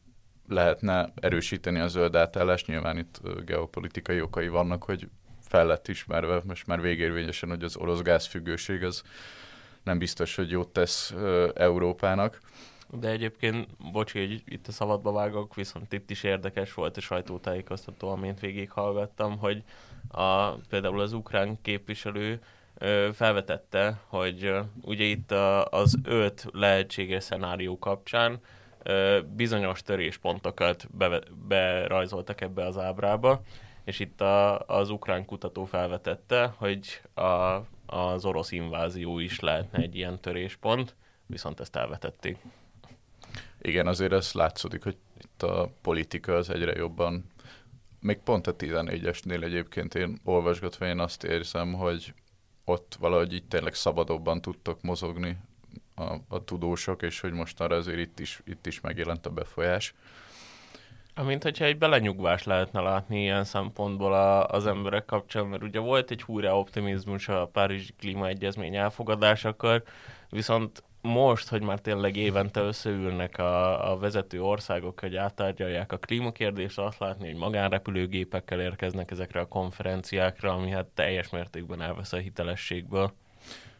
lehetne 0.47 1.13
erősíteni 1.15 1.79
a 1.79 1.87
zöld 1.87 2.15
átállást. 2.15 2.67
Nyilván 2.67 2.97
itt 2.97 3.21
geopolitikai 3.45 4.21
okai 4.21 4.47
vannak, 4.47 4.83
hogy 4.83 5.09
fel 5.53 5.65
lett 5.65 5.87
ismerve, 5.87 6.41
most 6.45 6.67
már 6.67 6.81
végérvényesen, 6.81 7.49
hogy 7.49 7.63
az 7.63 7.75
orosz 7.75 8.01
gázfüggőség 8.01 8.83
az 8.83 9.03
nem 9.83 9.97
biztos, 9.97 10.35
hogy 10.35 10.49
jót 10.49 10.67
tesz 10.67 11.13
Európának. 11.53 12.39
De 12.99 13.09
egyébként, 13.09 13.67
bocsi, 13.91 14.19
hogy 14.19 14.41
itt 14.45 14.67
a 14.67 14.71
szabadba 14.71 15.11
vágok, 15.11 15.55
viszont 15.55 15.93
itt 15.93 16.09
is 16.09 16.23
érdekes 16.23 16.73
volt 16.73 16.97
a 16.97 17.01
sajtótájékoztató, 17.01 18.09
amint 18.09 18.39
végighallgattam, 18.39 19.37
hogy 19.37 19.63
a, 20.07 20.51
például 20.51 21.01
az 21.01 21.13
ukrán 21.13 21.61
képviselő 21.61 22.41
felvetette, 23.13 23.99
hogy 24.07 24.53
ugye 24.81 25.03
itt 25.03 25.31
az 25.69 25.97
öt 26.03 26.45
lehetséges 26.51 27.23
szenárió 27.23 27.79
kapcsán 27.79 28.39
bizonyos 29.35 29.81
töréspontokat 29.81 30.87
be, 30.97 31.21
berajzoltak 31.47 32.41
ebbe 32.41 32.65
az 32.65 32.77
ábrába, 32.77 33.41
és 33.83 33.99
itt 33.99 34.21
a, 34.21 34.59
az 34.59 34.89
ukrán 34.89 35.25
kutató 35.25 35.65
felvetette, 35.65 36.53
hogy 36.57 37.01
a, 37.13 37.61
az 37.85 38.25
orosz 38.25 38.51
invázió 38.51 39.19
is 39.19 39.39
lehetne 39.39 39.79
egy 39.79 39.95
ilyen 39.95 40.19
töréspont, 40.19 40.95
viszont 41.25 41.59
ezt 41.59 41.75
elvetették. 41.75 42.37
Igen, 43.61 43.87
azért 43.87 44.11
ez 44.11 44.33
látszódik, 44.33 44.83
hogy 44.83 44.97
itt 45.23 45.43
a 45.43 45.69
politika 45.81 46.35
az 46.35 46.49
egyre 46.49 46.75
jobban, 46.75 47.31
még 47.99 48.17
pont 48.17 48.47
a 48.47 48.55
14-esnél 48.55 49.43
egyébként 49.43 49.95
én 49.95 50.17
olvasgatva 50.23 50.85
én 50.85 50.99
azt 50.99 51.23
érzem, 51.23 51.73
hogy 51.73 52.13
ott 52.65 52.95
valahogy 52.99 53.33
így 53.33 53.47
tényleg 53.47 53.73
szabadobban 53.73 54.41
tudtok 54.41 54.81
mozogni 54.81 55.37
a, 55.95 56.15
a 56.27 56.43
tudósok, 56.43 57.01
és 57.01 57.19
hogy 57.19 57.31
mostanra 57.31 57.75
azért 57.75 57.99
itt 57.99 58.19
is, 58.19 58.41
itt 58.45 58.65
is 58.65 58.81
megjelent 58.81 59.25
a 59.25 59.29
befolyás. 59.29 59.93
Amint 61.15 61.43
hogyha 61.43 61.65
egy 61.65 61.77
belenyugvás 61.77 62.43
lehetne 62.43 62.79
látni 62.79 63.21
ilyen 63.21 63.43
szempontból 63.43 64.13
a, 64.13 64.47
az 64.47 64.65
emberek 64.65 65.05
kapcsán, 65.05 65.45
mert 65.45 65.63
ugye 65.63 65.79
volt 65.79 66.11
egy 66.11 66.21
húrá 66.21 66.51
optimizmus 66.51 67.27
a 67.27 67.45
Párizsi 67.45 67.93
Klímaegyezmény 67.99 68.75
elfogadásakor, 68.75 69.83
viszont 70.29 70.83
most, 71.01 71.49
hogy 71.49 71.61
már 71.61 71.79
tényleg 71.79 72.15
évente 72.15 72.61
összeülnek 72.61 73.37
a, 73.37 73.91
a 73.91 73.97
vezető 73.97 74.41
országok, 74.41 74.99
hogy 74.99 75.15
áttárgyalják 75.15 75.91
a 75.91 75.97
klímakérdést, 75.97 76.79
azt 76.79 76.99
látni, 76.99 77.27
hogy 77.27 77.39
magánrepülőgépekkel 77.39 78.61
érkeznek 78.61 79.11
ezekre 79.11 79.39
a 79.39 79.47
konferenciákra, 79.47 80.53
ami 80.53 80.69
hát 80.69 80.85
teljes 80.85 81.29
mértékben 81.29 81.81
elvesz 81.81 82.13
a 82.13 82.17
hitelességből. 82.17 83.13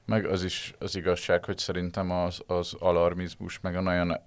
Meg 0.05 0.25
az 0.25 0.43
is 0.43 0.73
az 0.79 0.95
igazság, 0.95 1.45
hogy 1.45 1.57
szerintem 1.57 2.11
az, 2.11 2.43
az 2.47 2.73
alarmizmus, 2.79 3.59
meg 3.59 3.75
a 3.75 3.81
nagyon 3.81 4.17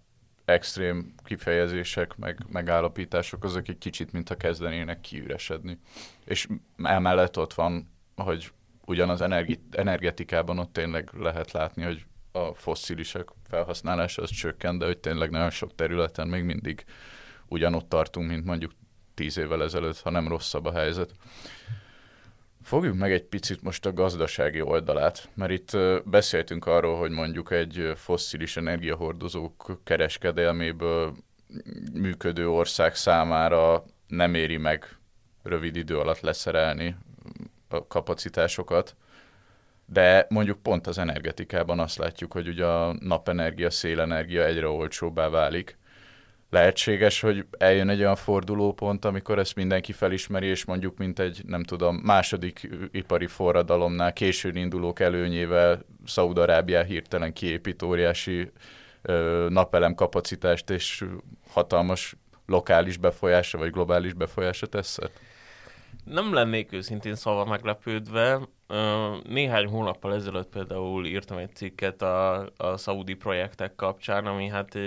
extrém 0.47 1.15
kifejezések, 1.25 2.17
meg 2.17 2.39
megállapítások 2.49 3.45
azok 3.45 3.69
egy 3.69 3.79
kicsit, 3.79 4.13
mintha 4.13 4.37
kezdenének 4.37 5.01
kiüresedni. 5.01 5.79
És 6.25 6.47
emellett 6.83 7.39
ott 7.39 7.55
van, 7.55 7.91
hogy 8.17 8.53
ugyanaz 8.85 9.21
energi- 9.21 9.63
energetikában 9.71 10.59
ott 10.59 10.73
tényleg 10.73 11.11
lehet 11.13 11.53
látni, 11.53 11.83
hogy 11.83 12.05
a 12.33 12.55
fosszilisek 12.55 13.29
felhasználása 13.49 14.23
az 14.23 14.31
csökken, 14.31 14.79
de 14.79 14.85
hogy 14.87 14.99
tényleg 14.99 15.31
nagyon 15.31 15.51
sok 15.51 15.75
területen 15.75 16.29
még 16.29 16.45
mindig 16.45 16.85
ugyanott 17.49 17.89
tartunk, 17.89 18.29
mint 18.29 18.45
mondjuk 18.45 18.73
tíz 19.15 19.37
évvel 19.37 19.63
ezelőtt, 19.63 20.01
ha 20.01 20.11
nem 20.11 20.29
rosszabb 20.29 20.65
a 20.65 20.73
helyzet. 20.73 21.11
Fogjuk 22.67 22.97
meg 22.97 23.13
egy 23.13 23.25
picit 23.25 23.63
most 23.63 23.87
a 23.87 23.93
gazdasági 23.93 24.61
oldalát, 24.61 25.29
mert 25.35 25.51
itt 25.51 25.77
beszéltünk 26.05 26.67
arról, 26.67 26.99
hogy 26.99 27.11
mondjuk 27.11 27.51
egy 27.51 27.93
fosszilis 27.97 28.57
energiahordozók 28.57 29.81
kereskedelméből 29.85 31.17
működő 31.93 32.49
ország 32.49 32.95
számára 32.95 33.85
nem 34.07 34.35
éri 34.35 34.57
meg 34.57 34.99
rövid 35.43 35.77
idő 35.77 35.99
alatt 35.99 36.21
leszerelni 36.21 36.97
a 37.69 37.87
kapacitásokat, 37.87 38.97
de 39.85 40.27
mondjuk 40.29 40.63
pont 40.63 40.87
az 40.87 40.99
energetikában 40.99 41.81
azt 41.81 41.99
látjuk, 41.99 42.33
hogy 42.33 42.49
ugye 42.49 42.67
a 42.67 42.97
napenergia, 43.01 43.71
szélenergia 43.71 44.45
egyre 44.45 44.69
olcsóbbá 44.69 45.29
válik. 45.29 45.79
Lehetséges, 46.51 47.21
hogy 47.21 47.47
eljön 47.59 47.89
egy 47.89 48.01
olyan 48.01 48.17
fordulópont, 48.17 49.05
amikor 49.05 49.39
ezt 49.39 49.55
mindenki 49.55 49.93
felismeri, 49.93 50.47
és 50.47 50.65
mondjuk 50.65 50.99
mint 50.99 51.19
egy, 51.19 51.43
nem 51.47 51.63
tudom, 51.63 51.97
második 51.97 52.69
ipari 52.91 53.27
forradalomnál 53.27 54.13
későn 54.13 54.57
indulók 54.57 55.01
előnyével 55.01 55.85
Szaúd-Arábiá 56.05 56.83
hirtelen 56.83 57.33
kiépít 57.33 57.83
óriási 57.83 58.51
ö, 59.03 59.47
napelem 59.51 59.95
kapacitást, 59.95 60.71
és 60.71 61.05
hatalmas 61.49 62.17
lokális 62.47 62.97
befolyása, 62.97 63.59
vagy 63.59 63.71
globális 63.71 64.13
befolyása 64.13 64.67
tesz? 64.67 64.99
Nem 66.05 66.35
lennék 66.35 66.73
őszintén 66.73 67.15
szava 67.15 67.45
meglepődve, 67.45 68.41
néhány 69.29 69.67
hónappal 69.67 70.15
ezelőtt 70.15 70.49
például 70.49 71.07
írtam 71.07 71.39
egy 71.39 71.55
cikket 71.55 72.03
a, 72.03 72.49
a 72.57 72.77
szaudi 72.77 73.15
projektek 73.15 73.75
kapcsán, 73.75 74.27
ami 74.27 74.49
hát 74.49 74.79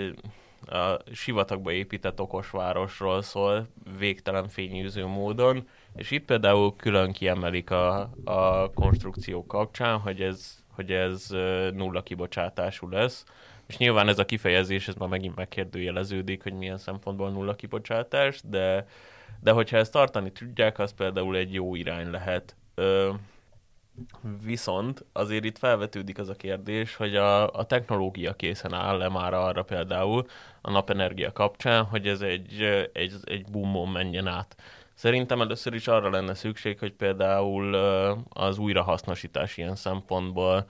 a 0.70 1.02
sivatagba 1.12 1.72
épített 1.72 2.20
okosvárosról 2.20 3.22
szól, 3.22 3.68
végtelen 3.98 4.48
fényűző 4.48 5.06
módon, 5.06 5.68
és 5.94 6.10
itt 6.10 6.24
például 6.24 6.76
külön 6.76 7.12
kiemelik 7.12 7.70
a, 7.70 8.10
a 8.24 8.70
konstrukció 8.74 9.46
kapcsán, 9.46 9.98
hogy 9.98 10.20
ez, 10.20 10.62
hogy 10.74 10.92
ez 10.92 11.26
nulla 11.74 12.02
kibocsátású 12.02 12.88
lesz, 12.88 13.24
és 13.66 13.76
nyilván 13.76 14.08
ez 14.08 14.18
a 14.18 14.24
kifejezés, 14.24 14.88
ez 14.88 14.94
már 14.94 15.08
megint 15.08 15.36
megkérdőjeleződik, 15.36 16.42
hogy 16.42 16.52
milyen 16.52 16.78
szempontból 16.78 17.30
nulla 17.30 17.54
kibocsátás, 17.54 18.40
de, 18.44 18.86
de 19.40 19.50
hogyha 19.50 19.76
ezt 19.76 19.92
tartani 19.92 20.32
tudják, 20.32 20.78
az 20.78 20.94
például 20.94 21.36
egy 21.36 21.52
jó 21.54 21.74
irány 21.74 22.10
lehet. 22.10 22.56
Ö, 22.74 23.10
Viszont 24.42 25.04
azért 25.12 25.44
itt 25.44 25.58
felvetődik 25.58 26.18
az 26.18 26.28
a 26.28 26.34
kérdés, 26.34 26.96
hogy 26.96 27.16
a, 27.16 27.50
a 27.50 27.64
technológia 27.64 28.34
készen 28.34 28.74
áll-e 28.74 29.08
már 29.08 29.34
arra 29.34 29.62
például 29.62 30.26
a 30.60 30.70
napenergia 30.70 31.32
kapcsán, 31.32 31.84
hogy 31.84 32.08
ez 32.08 32.20
egy, 32.20 32.62
egy, 32.92 33.14
egy 33.24 33.46
boomon 33.50 33.88
menjen 33.88 34.26
át. 34.26 34.56
Szerintem 34.94 35.40
először 35.40 35.74
is 35.74 35.88
arra 35.88 36.10
lenne 36.10 36.34
szükség, 36.34 36.78
hogy 36.78 36.92
például 36.92 37.74
az 38.28 38.58
újrahasznosítás 38.58 39.56
ilyen 39.56 39.76
szempontból 39.76 40.66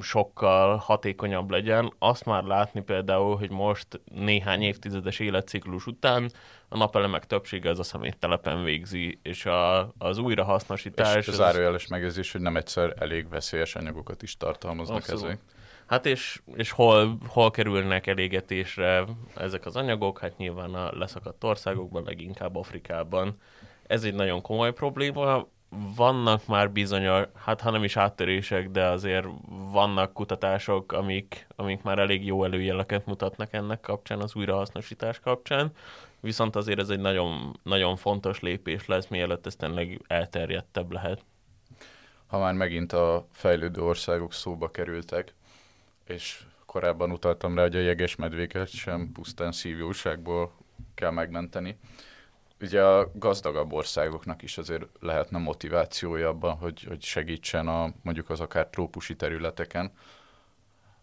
sokkal 0.00 0.76
hatékonyabb 0.76 1.50
legyen. 1.50 1.92
Azt 1.98 2.24
már 2.24 2.44
látni 2.44 2.80
például, 2.82 3.36
hogy 3.36 3.50
most 3.50 3.86
néhány 4.04 4.62
évtizedes 4.62 5.18
életciklus 5.18 5.86
után 5.86 6.30
a 6.68 6.76
napelemek 6.76 7.26
többsége 7.26 7.70
az 7.70 7.78
a 7.78 7.82
szeméttelepen 7.82 8.64
végzi, 8.64 9.18
és 9.22 9.46
a, 9.46 9.92
az 9.98 10.18
újrahasznosítás... 10.18 11.16
És 11.16 11.28
az 11.28 11.34
zárójeles 11.34 11.86
megjegyzés, 11.86 12.32
hogy 12.32 12.40
nem 12.40 12.56
egyszer 12.56 12.94
elég 12.98 13.28
veszélyes 13.28 13.74
anyagokat 13.74 14.22
is 14.22 14.36
tartalmaznak 14.36 15.08
ezek. 15.08 15.38
Hát 15.86 16.06
és, 16.06 16.42
és 16.54 16.70
hol, 16.70 17.18
hol 17.26 17.50
kerülnek 17.50 18.06
elégetésre 18.06 19.04
ezek 19.36 19.66
az 19.66 19.76
anyagok? 19.76 20.18
Hát 20.18 20.36
nyilván 20.36 20.74
a 20.74 20.98
leszakadt 20.98 21.44
országokban, 21.44 22.04
leginkább 22.04 22.56
Afrikában. 22.56 23.36
Ez 23.86 24.04
egy 24.04 24.14
nagyon 24.14 24.40
komoly 24.40 24.72
probléma 24.72 25.46
vannak 25.96 26.46
már 26.46 26.70
bizonyos, 26.70 27.26
hát 27.34 27.60
ha 27.60 27.70
nem 27.70 27.84
is 27.84 27.96
áttörések, 27.96 28.70
de 28.70 28.86
azért 28.86 29.26
vannak 29.70 30.12
kutatások, 30.12 30.92
amik, 30.92 31.46
amik 31.56 31.82
már 31.82 31.98
elég 31.98 32.26
jó 32.26 32.44
előjeleket 32.44 33.06
mutatnak 33.06 33.52
ennek 33.52 33.80
kapcsán, 33.80 34.20
az 34.20 34.34
újrahasznosítás 34.34 35.20
kapcsán, 35.20 35.70
viszont 36.20 36.56
azért 36.56 36.78
ez 36.78 36.88
egy 36.88 37.00
nagyon, 37.00 37.58
nagyon 37.62 37.96
fontos 37.96 38.40
lépés 38.40 38.86
lesz, 38.86 39.06
mielőtt 39.06 39.46
ez 39.46 39.56
tényleg 39.56 40.00
elterjedtebb 40.06 40.92
lehet. 40.92 41.24
Ha 42.26 42.38
már 42.38 42.54
megint 42.54 42.92
a 42.92 43.26
fejlődő 43.32 43.82
országok 43.82 44.32
szóba 44.32 44.70
kerültek, 44.70 45.34
és 46.04 46.42
korábban 46.66 47.10
utaltam 47.10 47.54
rá, 47.54 47.62
hogy 47.62 47.76
a 47.76 47.80
jeges 47.80 48.16
medvéket 48.16 48.68
sem 48.68 49.10
pusztán 49.12 49.52
szívjóságból 49.52 50.52
kell 50.94 51.10
megmenteni, 51.10 51.78
ugye 52.62 52.82
a 52.82 53.10
gazdagabb 53.14 53.72
országoknak 53.72 54.42
is 54.42 54.58
azért 54.58 54.86
lehetne 55.00 55.38
motivációja 55.38 56.28
abban, 56.28 56.56
hogy, 56.56 56.84
hogy 56.88 57.02
segítsen 57.02 57.68
a, 57.68 57.92
mondjuk 58.02 58.30
az 58.30 58.40
akár 58.40 58.66
trópusi 58.66 59.16
területeken. 59.16 59.92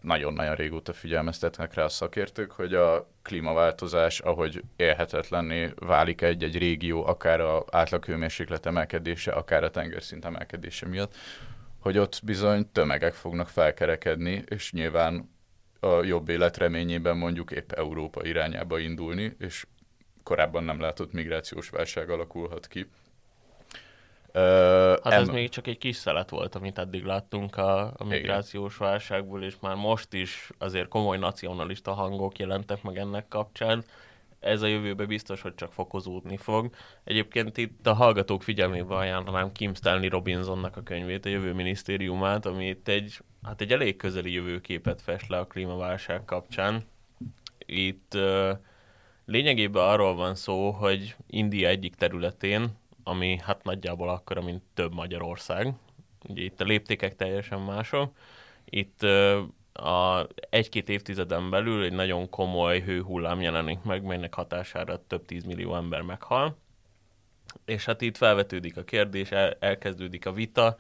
Nagyon-nagyon 0.02 0.56
régóta 0.56 0.93
figyelmeztetnek 0.93 1.74
rá 1.74 1.84
a 1.84 1.89
szakértők, 1.89 2.52
hogy 2.52 2.74
a 2.74 3.10
klímaváltozás, 3.22 4.19
ahogy 4.19 4.63
élhetetlenné 4.76 5.74
válik 5.76 6.22
egy-egy 6.22 6.58
régió, 6.58 7.06
akár 7.06 7.41
a 7.41 7.65
átlaghőmérséklet 7.72 8.65
emelkedése, 8.65 9.32
akár 9.32 9.63
a 9.63 9.72
tengerszint 9.72 10.26
emelkedése 10.26 10.88
miatt, 10.88 11.15
hogy 11.80 11.98
ott 11.98 12.22
bizony 12.24 12.72
tömegek 12.72 13.13
fognak 13.13 13.48
felkerekedni, 13.48 14.43
és 14.48 14.72
nyilván 14.72 15.38
a 15.80 16.04
jobb 16.04 16.30
élet 16.30 16.58
reményében 16.58 17.17
mondjuk 17.17 17.52
épp 17.52 17.72
Európa 17.72 18.26
irányába 18.26 18.80
indulni, 18.80 19.36
és 19.39 19.65
korábban 20.29 20.63
nem 20.63 20.79
látott 20.79 21.11
migrációs 21.11 21.69
válság 21.69 22.09
alakulhat 22.09 22.67
ki. 22.67 22.89
Uh, 24.33 24.41
hát 25.03 25.05
em... 25.05 25.21
ez 25.21 25.27
még 25.27 25.49
csak 25.49 25.67
egy 25.67 25.77
kis 25.77 25.95
szelet 25.95 26.29
volt, 26.29 26.55
amit 26.55 26.77
eddig 26.77 27.03
láttunk 27.03 27.57
a, 27.57 27.93
a 27.97 28.03
migrációs 28.03 28.75
Igen. 28.75 28.87
válságból, 28.87 29.43
és 29.43 29.55
már 29.61 29.75
most 29.75 30.13
is 30.13 30.49
azért 30.57 30.87
komoly 30.87 31.17
nacionalista 31.17 31.93
hangok 31.93 32.37
jelentek 32.37 32.83
meg 32.83 32.97
ennek 32.97 33.27
kapcsán. 33.27 33.83
Ez 34.39 34.61
a 34.61 34.67
jövőben 34.67 35.07
biztos, 35.07 35.41
hogy 35.41 35.55
csak 35.55 35.73
fokozódni 35.73 36.37
fog. 36.37 36.69
Egyébként 37.03 37.57
itt 37.57 37.87
a 37.87 37.93
hallgatók 37.93 38.43
figyelmébe 38.43 38.95
ajánlanám 38.95 39.51
Kim 39.51 39.73
Stanley 39.73 40.09
Robinsonnak 40.09 40.77
a 40.77 40.83
könyvét, 40.83 41.25
a 41.25 41.29
Jövő 41.29 41.53
Minisztériumát, 41.53 42.45
ami 42.45 42.67
itt 42.67 42.87
egy, 42.87 43.19
hát 43.43 43.61
egy 43.61 43.71
elég 43.71 43.95
közeli 43.95 44.33
jövőképet 44.33 45.01
fest 45.01 45.27
le 45.27 45.37
a 45.37 45.47
klímaválság 45.47 46.25
kapcsán 46.25 46.83
Itt 47.65 48.13
uh, 48.15 48.57
lényegében 49.29 49.87
arról 49.87 50.15
van 50.15 50.35
szó, 50.35 50.71
hogy 50.71 51.15
India 51.27 51.67
egyik 51.67 51.95
területén, 51.95 52.69
ami 53.03 53.39
hát 53.43 53.63
nagyjából 53.63 54.09
akkora, 54.09 54.41
mint 54.41 54.61
több 54.73 54.93
Magyarország, 54.93 55.73
ugye 56.27 56.41
itt 56.41 56.61
a 56.61 56.63
léptékek 56.65 57.15
teljesen 57.15 57.59
mások, 57.59 58.11
itt 58.65 59.01
a 59.73 60.27
egy-két 60.49 60.89
évtizeden 60.89 61.49
belül 61.49 61.83
egy 61.83 61.93
nagyon 61.93 62.29
komoly 62.29 62.81
hőhullám 62.81 63.41
jelenik 63.41 63.81
meg, 63.81 64.03
melynek 64.03 64.33
hatására 64.33 65.03
több 65.07 65.25
tízmillió 65.25 65.75
ember 65.75 66.01
meghal. 66.01 66.57
És 67.65 67.85
hát 67.85 68.01
itt 68.01 68.17
felvetődik 68.17 68.77
a 68.77 68.83
kérdés, 68.83 69.31
el, 69.31 69.57
elkezdődik 69.59 70.25
a 70.25 70.31
vita. 70.31 70.75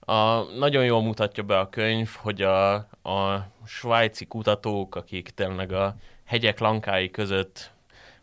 A, 0.00 0.42
nagyon 0.42 0.84
jól 0.84 1.02
mutatja 1.02 1.42
be 1.42 1.58
a 1.58 1.68
könyv, 1.68 2.08
hogy 2.08 2.42
a, 2.42 2.74
a 3.02 3.50
svájci 3.66 4.26
kutatók, 4.26 4.94
akik 4.94 5.30
tényleg 5.30 5.72
a 5.72 5.94
hegyek 6.24 6.58
lankái 6.58 7.10
között 7.10 7.72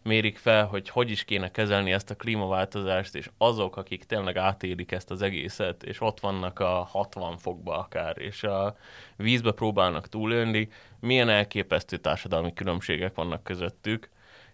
mérik 0.07 0.37
fel, 0.37 0.65
hogy 0.65 0.89
hogy 0.89 1.11
is 1.11 1.23
kéne 1.23 1.51
kezelni 1.51 1.91
ezt 1.91 2.09
a 2.09 2.15
klímaváltozást, 2.15 3.15
és 3.15 3.29
azok, 3.37 3.77
akik 3.77 4.03
tényleg 4.03 4.37
átélik 4.37 4.91
ezt 4.91 5.11
az 5.11 5.21
egészet, 5.21 5.83
és 5.83 6.01
ott 6.01 6.19
vannak 6.19 6.59
a 6.59 6.87
60 6.89 7.37
fokba 7.37 7.77
akár, 7.77 8.17
és 8.17 8.43
a 8.43 8.77
vízbe 9.15 9.51
próbálnak 9.51 10.09
túlélni, 10.09 10.69
milyen 10.99 11.29
elképesztő 11.29 11.97
társadalmi 11.97 12.53
különbségek 12.53 13.15
vannak 13.15 13.43
közöttük, 13.43 14.09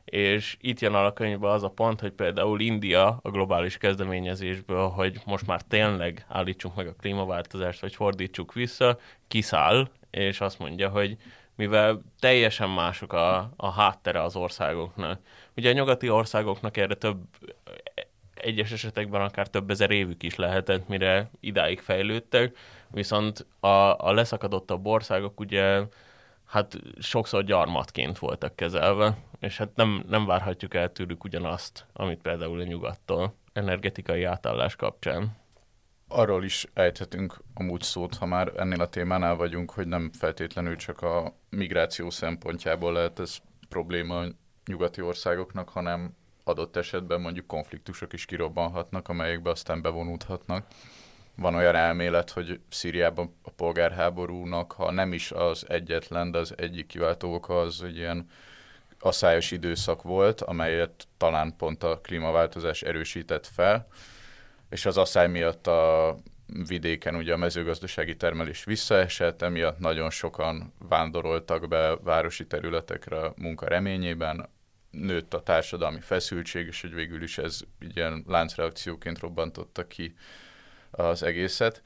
és 0.06 0.58
itt 0.62 0.80
jön 0.80 0.94
a 0.94 1.14
könyvbe 1.14 1.50
az 1.50 1.64
a 1.64 1.70
pont, 1.70 2.00
hogy 2.00 2.12
például 2.12 2.60
India 2.60 3.20
a 3.22 3.30
globális 3.30 3.78
kezdeményezésből, 3.78 4.88
hogy 4.88 5.22
most 5.26 5.48
már 5.48 5.62
tényleg 5.62 6.26
állítsunk 6.28 6.76
meg 6.76 6.88
a 6.88 6.96
klímaváltozást, 6.96 7.82
vagy 7.82 7.96
fordítsuk 7.96 8.54
vissza, 8.54 9.00
kiszáll, 9.28 9.90
és 10.12 10.42
azt 10.42 10.60
mondja, 10.60 10.90
hogy 10.90 11.18
mivel 11.56 12.02
teljesen 12.20 12.70
mások 12.70 13.14
a, 13.14 13.52
a 13.56 13.72
háttere 13.72 14.22
az 14.22 14.36
országoknak. 14.36 15.20
Ugye 15.56 15.70
a 15.70 15.74
nyugati 15.74 16.10
országoknak 16.10 16.78
erre 16.78 16.96
több, 16.96 17.22
egyes 18.34 18.72
esetekben 18.72 19.22
akár 19.22 19.48
több 19.48 19.70
ezer 19.70 19.92
évük 19.92 20.24
is 20.24 20.36
lehetett, 20.36 20.88
mire 20.88 21.30
idáig 21.40 21.80
fejlődtek, 21.80 22.58
viszont 22.88 23.46
a, 23.60 23.68
a 24.08 24.12
leszakadottabb 24.12 24.86
országok 24.86 25.40
ugye 25.40 25.82
hát 26.46 26.80
sokszor 27.00 27.44
gyarmatként 27.44 28.20
voltak 28.20 28.56
kezelve, 28.56 29.18
és 29.40 29.58
hát 29.58 29.76
nem, 29.76 30.04
nem 30.08 30.26
várhatjuk 30.26 30.74
el 30.74 30.92
tőlük 30.92 31.24
ugyanazt, 31.24 31.86
amit 31.94 32.22
például 32.22 32.60
a 32.60 32.64
nyugattól 32.64 33.34
energetikai 33.54 34.24
átállás 34.24 34.76
kapcsán 34.76 35.43
arról 36.14 36.44
is 36.44 36.68
ejthetünk 36.74 37.38
amúgy 37.54 37.82
szót, 37.82 38.16
ha 38.16 38.26
már 38.26 38.52
ennél 38.58 38.82
a 38.82 38.90
témánál 38.90 39.36
vagyunk, 39.36 39.72
hogy 39.72 39.88
nem 39.88 40.12
feltétlenül 40.12 40.76
csak 40.76 41.02
a 41.02 41.34
migráció 41.50 42.10
szempontjából 42.10 42.94
lehet 42.94 43.20
ez 43.20 43.38
probléma 43.70 44.20
a 44.20 44.28
nyugati 44.66 45.02
országoknak, 45.02 45.70
hanem 45.70 46.16
adott 46.44 46.76
esetben 46.76 47.22
mondjuk 47.22 47.48
konfliktusok 47.48 48.14
is 48.14 48.26
kirobbanhatnak, 48.26 49.10
amelyekbe 49.10 49.50
aztán 49.50 49.82
bevonódhatnak. 49.82 50.66
Van 51.36 51.56
olyan 51.56 51.76
elmélet, 51.76 52.30
hogy 52.30 52.60
Szíriában 52.70 53.36
a 53.42 53.50
polgárháborúnak, 53.50 54.72
ha 54.72 54.92
nem 54.92 55.14
is 55.14 55.32
az 55.32 55.66
egyetlen, 55.68 56.32
de 56.32 56.38
az 56.38 56.54
egyik 56.58 56.88
kiváltó 56.88 57.34
oka 57.34 57.60
az, 57.60 57.80
hogy 57.80 57.98
ilyen 57.98 58.30
asszályos 59.00 59.52
időszak 59.52 60.02
volt, 60.02 60.42
amelyet 60.42 61.08
talán 61.18 61.56
pont 61.58 61.84
a 61.84 62.00
klímaváltozás 62.02 62.82
erősített 62.82 63.48
fel, 63.48 63.88
és 64.74 64.86
az 64.86 64.98
asszály 64.98 65.28
miatt 65.28 65.68
a 65.68 66.16
vidéken 66.68 67.16
ugye 67.16 67.34
a 67.34 67.38
mezőgazdasági 67.38 68.16
termelés 68.16 68.64
visszaesett, 68.64 69.42
emiatt 69.42 69.80
nagyon 69.80 70.10
sokan 70.10 70.74
vándoroltak 70.80 71.68
be 71.68 71.96
városi 71.96 72.48
területekre 72.48 73.32
munka 73.36 73.68
reményében, 73.68 74.50
nőtt 74.92 75.34
a 75.34 75.44
társadalmi 75.44 76.00
feszültség, 76.00 76.68
és 76.68 76.82
hogy 76.82 76.94
végül 76.94 77.24
is 77.24 77.38
ez 77.38 77.60
ilyen 77.94 78.24
láncreakcióként 78.28 79.20
robbantotta 79.20 79.88
ki 79.88 80.16
az 80.92 81.24
egészet. 81.24 81.82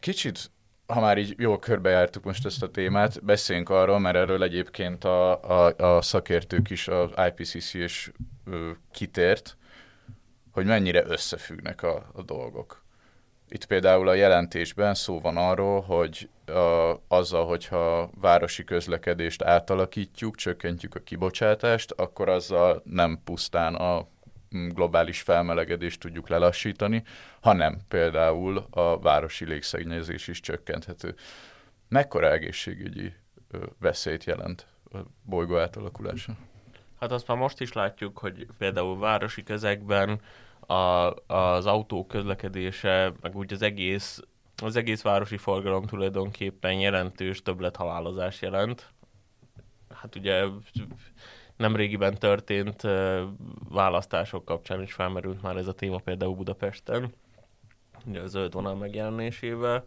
Kicsit, 0.00 0.50
ha 0.86 1.00
már 1.00 1.18
így 1.18 1.34
jól 1.38 1.58
körbejártuk 1.58 2.24
most 2.24 2.46
ezt 2.46 2.62
a 2.62 2.70
témát, 2.70 3.24
beszéljünk 3.24 3.68
arról, 3.68 3.98
mert 3.98 4.16
erről 4.16 4.42
egyébként 4.42 5.04
a, 5.04 5.42
a, 5.42 5.76
a 5.96 6.02
szakértők 6.02 6.70
is, 6.70 6.88
az 6.88 7.10
IPCC 7.28 7.74
is 7.74 8.12
ö, 8.44 8.70
kitért, 8.90 9.56
hogy 10.52 10.66
mennyire 10.66 11.04
összefüggnek 11.06 11.82
a, 11.82 12.10
a 12.12 12.22
dolgok. 12.22 12.82
Itt 13.48 13.64
például 13.64 14.08
a 14.08 14.14
jelentésben 14.14 14.94
szó 14.94 15.20
van 15.20 15.36
arról, 15.36 15.80
hogy 15.80 16.28
a, 16.46 17.00
azzal, 17.08 17.46
hogyha 17.46 18.10
városi 18.20 18.64
közlekedést 18.64 19.42
átalakítjuk, 19.42 20.36
csökkentjük 20.36 20.94
a 20.94 21.00
kibocsátást, 21.00 21.90
akkor 21.90 22.28
azzal 22.28 22.82
nem 22.84 23.20
pusztán 23.24 23.74
a 23.74 24.06
globális 24.50 25.20
felmelegedést 25.20 26.00
tudjuk 26.00 26.28
lelassítani, 26.28 27.02
hanem 27.40 27.80
például 27.88 28.66
a 28.70 28.98
városi 28.98 29.44
légszennyezés 29.44 30.28
is 30.28 30.40
csökkenthető. 30.40 31.14
Mekkora 31.88 32.32
egészségügyi 32.32 33.12
veszélyt 33.78 34.24
jelent 34.24 34.66
a 34.92 34.98
bolygó 35.22 35.58
átalakulása? 35.58 36.32
Hát 37.00 37.12
azt 37.12 37.26
már 37.26 37.36
most 37.36 37.60
is 37.60 37.72
látjuk, 37.72 38.18
hogy 38.18 38.46
például 38.58 38.98
városi 38.98 39.42
közegben 39.42 40.20
a, 40.66 41.14
az 41.26 41.66
autó 41.66 42.06
közlekedése, 42.06 43.12
meg 43.20 43.36
úgy 43.36 43.52
az 43.52 43.62
egész, 43.62 44.20
az 44.62 44.76
egész 44.76 45.02
városi 45.02 45.36
forgalom 45.36 45.86
tulajdonképpen 45.86 46.72
jelentős 46.72 47.42
többlethalálozás 47.42 48.42
jelent. 48.42 48.92
Hát 49.94 50.16
ugye 50.16 50.44
nemrégiben 51.56 52.14
történt 52.14 52.82
választások 53.68 54.44
kapcsán 54.44 54.82
is 54.82 54.92
felmerült 54.92 55.42
már 55.42 55.56
ez 55.56 55.66
a 55.66 55.72
téma 55.72 55.98
például 55.98 56.34
Budapesten, 56.34 57.14
ugye 58.06 58.20
a 58.20 58.26
zöld 58.26 58.52
vonal 58.52 58.74
megjelenésével, 58.74 59.84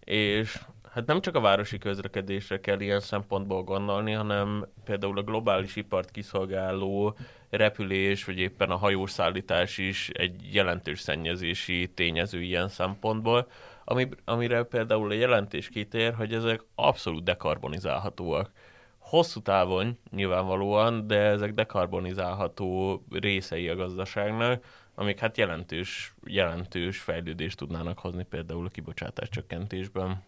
és 0.00 0.58
hát 0.92 1.06
nem 1.06 1.20
csak 1.20 1.34
a 1.36 1.40
városi 1.40 1.78
közlekedésre 1.78 2.60
kell 2.60 2.80
ilyen 2.80 3.00
szempontból 3.00 3.62
gondolni, 3.62 4.12
hanem 4.12 4.66
például 4.84 5.18
a 5.18 5.22
globális 5.22 5.76
ipart 5.76 6.10
kiszolgáló 6.10 7.16
repülés, 7.50 8.24
vagy 8.24 8.38
éppen 8.38 8.70
a 8.70 8.76
hajószállítás 8.76 9.78
is 9.78 10.08
egy 10.08 10.54
jelentős 10.54 11.00
szennyezési 11.00 11.90
tényező 11.94 12.42
ilyen 12.42 12.68
szempontból, 12.68 13.50
ami, 13.84 14.08
amire 14.24 14.62
például 14.62 15.10
a 15.10 15.14
jelentés 15.14 15.68
kitér, 15.68 16.14
hogy 16.14 16.34
ezek 16.34 16.60
abszolút 16.74 17.24
dekarbonizálhatóak. 17.24 18.50
Hosszú 18.98 19.40
távon 19.40 19.98
nyilvánvalóan, 20.10 21.06
de 21.06 21.18
ezek 21.18 21.54
dekarbonizálható 21.54 23.02
részei 23.10 23.68
a 23.68 23.76
gazdaságnak, 23.76 24.64
amik 24.94 25.18
hát 25.18 25.36
jelentős, 25.36 26.14
jelentős 26.24 26.98
fejlődést 26.98 27.56
tudnának 27.56 27.98
hozni 27.98 28.24
például 28.24 28.66
a 28.66 28.68
kibocsátás 28.68 29.28
csökkentésben. 29.28 30.22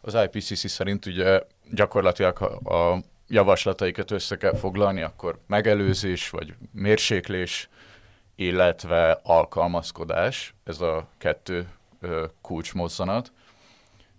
Az 0.00 0.14
IPCC 0.14 0.68
szerint 0.68 1.06
ugye 1.06 1.40
gyakorlatilag 1.70 2.40
a 2.64 3.02
javaslataikat 3.28 4.10
össze 4.10 4.36
kell 4.36 4.54
foglalni, 4.54 5.02
akkor 5.02 5.38
megelőzés 5.46 6.30
vagy 6.30 6.54
mérséklés, 6.72 7.68
illetve 8.34 9.20
alkalmazkodás, 9.22 10.54
ez 10.64 10.80
a 10.80 11.08
kettő 11.18 11.68
kulcsmozzanat. 12.40 13.32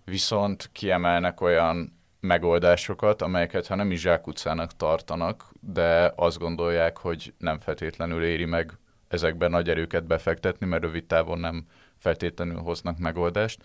Viszont 0.04 0.70
kiemelnek 0.72 1.40
olyan 1.40 1.96
megoldásokat, 2.20 3.22
amelyeket 3.22 3.66
ha 3.66 3.74
nem 3.74 3.90
is 3.90 4.00
zsákutcának 4.00 4.76
tartanak, 4.76 5.52
de 5.60 6.12
azt 6.16 6.38
gondolják, 6.38 6.96
hogy 6.96 7.34
nem 7.38 7.58
feltétlenül 7.58 8.24
éri 8.24 8.44
meg 8.44 8.72
ezekben 9.08 9.50
nagy 9.50 9.68
erőket 9.68 10.04
befektetni, 10.04 10.66
mert 10.66 10.82
rövid 10.82 11.04
távon 11.04 11.38
nem 11.38 11.66
feltétlenül 11.98 12.58
hoznak 12.58 12.98
megoldást. 12.98 13.62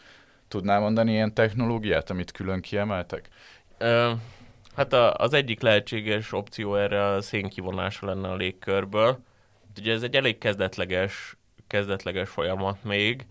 Tudnál 0.48 0.80
mondani 0.80 1.12
ilyen 1.12 1.34
technológiát, 1.34 2.10
amit 2.10 2.32
külön 2.32 2.62
kiemeltek? 2.62 3.30
Ö, 3.78 4.12
hát 4.82 4.94
a, 4.94 5.13
az 5.13 5.34
egyik 5.34 5.62
lehetséges 5.62 6.32
opció 6.32 6.76
erre 6.76 7.06
a 7.06 7.22
szénkivonása 7.22 8.06
lenne 8.06 8.30
a 8.30 8.36
légkörből. 8.36 9.20
Ugye 9.80 9.94
ez 9.94 10.03
egy 10.03 10.16
elég 10.16 10.38
kezdetleges, 10.38 11.38
kezdetleges 11.68 12.30
folyamat 12.30 12.84
még, 12.84 13.26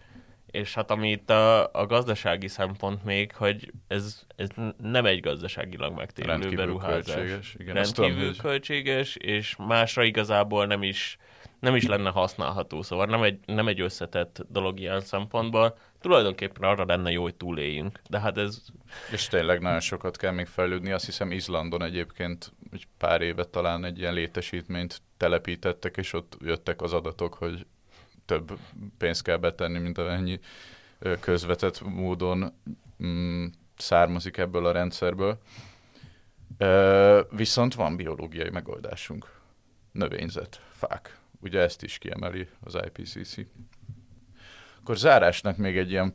és 0.51 0.75
hát 0.75 0.91
ami 0.91 1.11
itt 1.11 1.31
a, 1.31 1.73
a 1.73 1.87
gazdasági 1.87 2.49
szempont 2.49 3.05
még, 3.05 3.35
hogy 3.35 3.73
ez, 3.89 4.23
ez 4.37 4.49
nem 4.83 5.07
egy 5.07 5.21
gazdaságilag 5.21 5.97
megtérülő 5.97 6.55
beruházás. 6.55 7.15
költséges, 7.15 7.55
igen, 7.59 7.75
Rendkívül 7.75 8.15
tudom, 8.15 8.37
költséges, 8.37 9.17
és 9.17 9.57
másra 9.57 10.03
igazából 10.03 10.67
nem 10.67 10.83
is, 10.83 11.19
nem 11.61 11.75
is 11.75 11.87
lenne 11.87 12.11
használható, 12.11 12.83
szóval 12.83 13.07
nem 13.07 13.23
egy, 13.23 13.39
nem 13.47 13.69
egy 13.69 13.81
összetett 13.81 14.43
dolog 14.49 14.81
ilyen 14.81 15.01
szempontból. 15.01 15.79
Tulajdonképpen 16.01 16.71
arra 16.71 16.85
lenne 16.85 17.11
jó, 17.11 17.23
hogy 17.23 17.35
túléljünk, 17.35 18.01
de 18.09 18.21
hát 18.21 18.39
ez 18.39 18.63
És 19.13 19.27
tényleg 19.27 19.61
nagyon 19.61 19.81
sokat 19.81 20.17
kell 20.17 20.33
még 20.33 20.47
fejlődni. 20.47 20.91
Azt 20.91 21.05
hiszem 21.05 21.33
Izlandon 21.33 21.83
egyébként 21.83 22.53
egy 22.73 22.87
pár 22.99 23.21
éve 23.21 23.45
talán 23.45 23.85
egy 23.85 23.99
ilyen 23.99 24.15
létesítményt 24.15 25.03
telepítettek, 25.17 25.97
és 25.97 26.13
ott 26.13 26.37
jöttek 26.41 26.83
az 26.83 26.93
adatok, 26.93 27.35
hogy 27.35 27.67
több 28.25 28.59
pénzt 28.99 29.23
kell 29.23 29.37
betenni, 29.37 29.79
mint 29.79 29.99
amennyi 29.99 30.41
közvetett 31.21 31.81
módon 31.81 32.53
mm, 33.05 33.47
származik 33.77 34.37
ebből 34.37 34.67
a 34.67 34.73
rendszerből. 34.73 35.39
Ö, 36.59 37.21
viszont 37.31 37.75
van 37.75 37.97
biológiai 37.97 38.51
megoldásunk. 38.51 39.39
Növényzet, 39.93 40.61
fák. 40.73 41.20
Ugye 41.41 41.61
ezt 41.61 41.83
is 41.83 41.99
kiemeli 41.99 42.49
az 42.61 42.79
IPCC. 42.87 43.35
Akkor 44.81 44.97
zárásnak 44.97 45.57
még 45.57 45.79
egy 45.79 45.91
ilyen 45.91 46.15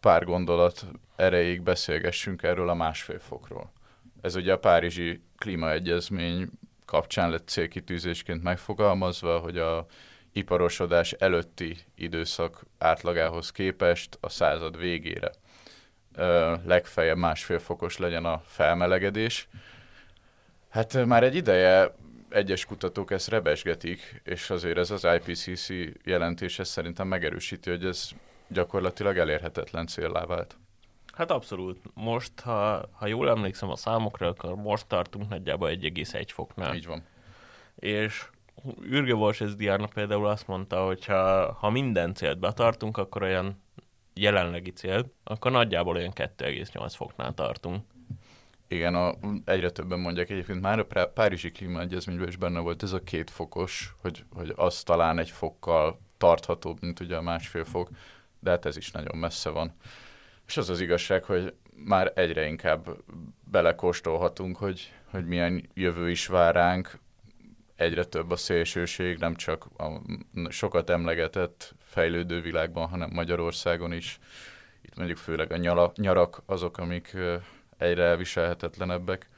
pár 0.00 0.24
gondolat 0.24 0.86
erejéig 1.16 1.62
beszélgessünk 1.62 2.42
erről 2.42 2.68
a 2.68 2.74
másfél 2.74 3.18
fokról. 3.18 3.72
Ez 4.20 4.34
ugye 4.34 4.52
a 4.52 4.58
Párizsi 4.58 5.22
klímaegyezmény 5.38 6.50
kapcsán 6.84 7.30
lett 7.30 7.48
célkitűzésként 7.48 8.42
megfogalmazva, 8.42 9.38
hogy 9.38 9.58
a 9.58 9.86
iparosodás 10.32 11.12
előtti 11.12 11.76
időszak 11.94 12.66
átlagához 12.78 13.50
képest 13.50 14.18
a 14.20 14.28
század 14.28 14.78
végére 14.78 15.30
legfeljebb 16.64 17.16
másfél 17.16 17.58
fokos 17.58 17.98
legyen 17.98 18.24
a 18.24 18.42
felmelegedés. 18.44 19.48
Hát 20.68 21.04
már 21.06 21.22
egy 21.22 21.34
ideje 21.34 21.94
egyes 22.36 22.64
kutatók 22.64 23.10
ezt 23.10 23.28
rebesgetik, 23.28 24.20
és 24.24 24.50
azért 24.50 24.78
ez 24.78 24.90
az 24.90 25.06
IPCC 25.14 25.68
jelentése 26.04 26.64
szerintem 26.64 27.08
megerősíti, 27.08 27.70
hogy 27.70 27.84
ez 27.84 28.10
gyakorlatilag 28.48 29.16
elérhetetlen 29.16 29.86
céllá 29.86 30.24
vált. 30.24 30.56
Hát 31.14 31.30
abszolút. 31.30 31.78
Most, 31.94 32.40
ha, 32.40 32.88
ha 32.92 33.06
jól 33.06 33.28
emlékszem 33.28 33.70
a 33.70 33.76
számokra, 33.76 34.28
akkor 34.28 34.54
most 34.54 34.86
tartunk 34.86 35.28
nagyjából 35.28 35.68
1,1 35.70 36.28
foknál. 36.32 36.74
Így 36.74 36.86
van. 36.86 37.04
És 37.76 38.28
Ürge 38.80 39.14
Borses 39.14 39.54
Diana 39.54 39.86
például 39.86 40.26
azt 40.26 40.46
mondta, 40.46 40.84
hogy 40.84 41.04
ha, 41.04 41.52
ha 41.52 41.70
minden 41.70 42.14
célt 42.14 42.38
betartunk, 42.38 42.96
akkor 42.96 43.22
olyan 43.22 43.62
jelenlegi 44.14 44.70
cél, 44.70 45.12
akkor 45.24 45.50
nagyjából 45.50 45.96
olyan 45.96 46.12
2,8 46.14 46.92
foknál 46.96 47.34
tartunk. 47.34 47.84
Igen, 48.68 48.94
a, 48.94 49.14
egyre 49.44 49.70
többen 49.70 49.98
mondják 49.98 50.30
egyébként, 50.30 50.60
már 50.60 50.78
a 50.78 51.06
Párizsi 51.06 51.50
Klímaegyezményben 51.50 52.28
is 52.28 52.36
benne 52.36 52.58
volt 52.58 52.82
ez 52.82 52.92
a 52.92 53.02
két 53.02 53.30
fokos, 53.30 53.94
hogy, 54.00 54.24
hogy 54.34 54.52
az 54.56 54.82
talán 54.82 55.18
egy 55.18 55.30
fokkal 55.30 56.00
tarthatóbb, 56.18 56.78
mint 56.80 57.00
ugye 57.00 57.16
a 57.16 57.22
másfél 57.22 57.64
fok, 57.64 57.88
de 58.38 58.50
hát 58.50 58.66
ez 58.66 58.76
is 58.76 58.90
nagyon 58.90 59.16
messze 59.18 59.50
van. 59.50 59.72
És 60.46 60.56
az 60.56 60.70
az 60.70 60.80
igazság, 60.80 61.24
hogy 61.24 61.54
már 61.74 62.12
egyre 62.14 62.46
inkább 62.46 62.88
belekóstolhatunk, 63.50 64.56
hogy, 64.56 64.92
hogy 65.10 65.26
milyen 65.26 65.68
jövő 65.74 66.10
is 66.10 66.26
vár 66.26 66.54
ránk, 66.54 66.98
egyre 67.76 68.04
több 68.04 68.30
a 68.30 68.36
szélsőség, 68.36 69.18
nem 69.18 69.34
csak 69.34 69.66
a 69.76 70.00
sokat 70.48 70.90
emlegetett 70.90 71.74
fejlődő 71.78 72.40
világban, 72.40 72.88
hanem 72.88 73.10
Magyarországon 73.12 73.92
is. 73.92 74.18
Itt 74.82 74.96
mondjuk 74.96 75.18
főleg 75.18 75.52
a 75.52 75.56
nyala, 75.56 75.92
nyarak 75.96 76.42
azok, 76.46 76.78
amik 76.78 77.16
egyre 77.76 78.02
elviselhetetlenebbek. 78.02 79.28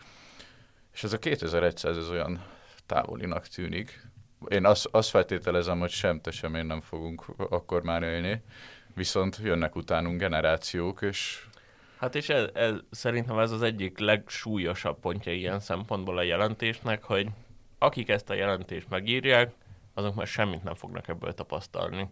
És 0.92 1.04
ez 1.04 1.12
a 1.12 1.18
2100 1.18 1.96
ez 1.96 2.10
olyan 2.10 2.44
távolinak 2.86 3.46
tűnik. 3.46 4.06
Én 4.48 4.64
azt, 4.64 4.88
azt 4.90 5.10
feltételezem, 5.10 5.78
hogy 5.78 5.90
sem 5.90 6.20
te, 6.20 6.30
sem 6.30 6.54
én 6.54 6.66
nem 6.66 6.80
fogunk 6.80 7.24
akkor 7.36 7.82
már 7.82 8.02
élni, 8.02 8.42
viszont 8.94 9.38
jönnek 9.42 9.76
utánunk 9.76 10.18
generációk, 10.18 11.02
és 11.02 11.48
Hát 11.98 12.14
és 12.14 12.28
ez, 12.28 12.48
ez, 12.54 12.74
szerintem 12.90 13.38
ez 13.38 13.50
az 13.50 13.62
egyik 13.62 13.98
legsúlyosabb 13.98 14.98
pontja 15.00 15.32
ilyen 15.32 15.60
szempontból 15.60 16.18
a 16.18 16.22
jelentésnek, 16.22 17.02
hogy 17.02 17.28
akik 17.78 18.08
ezt 18.08 18.30
a 18.30 18.34
jelentést 18.34 18.88
megírják, 18.88 19.52
azok 19.94 20.14
már 20.14 20.26
semmit 20.26 20.62
nem 20.62 20.74
fognak 20.74 21.08
ebből 21.08 21.34
tapasztalni. 21.34 22.08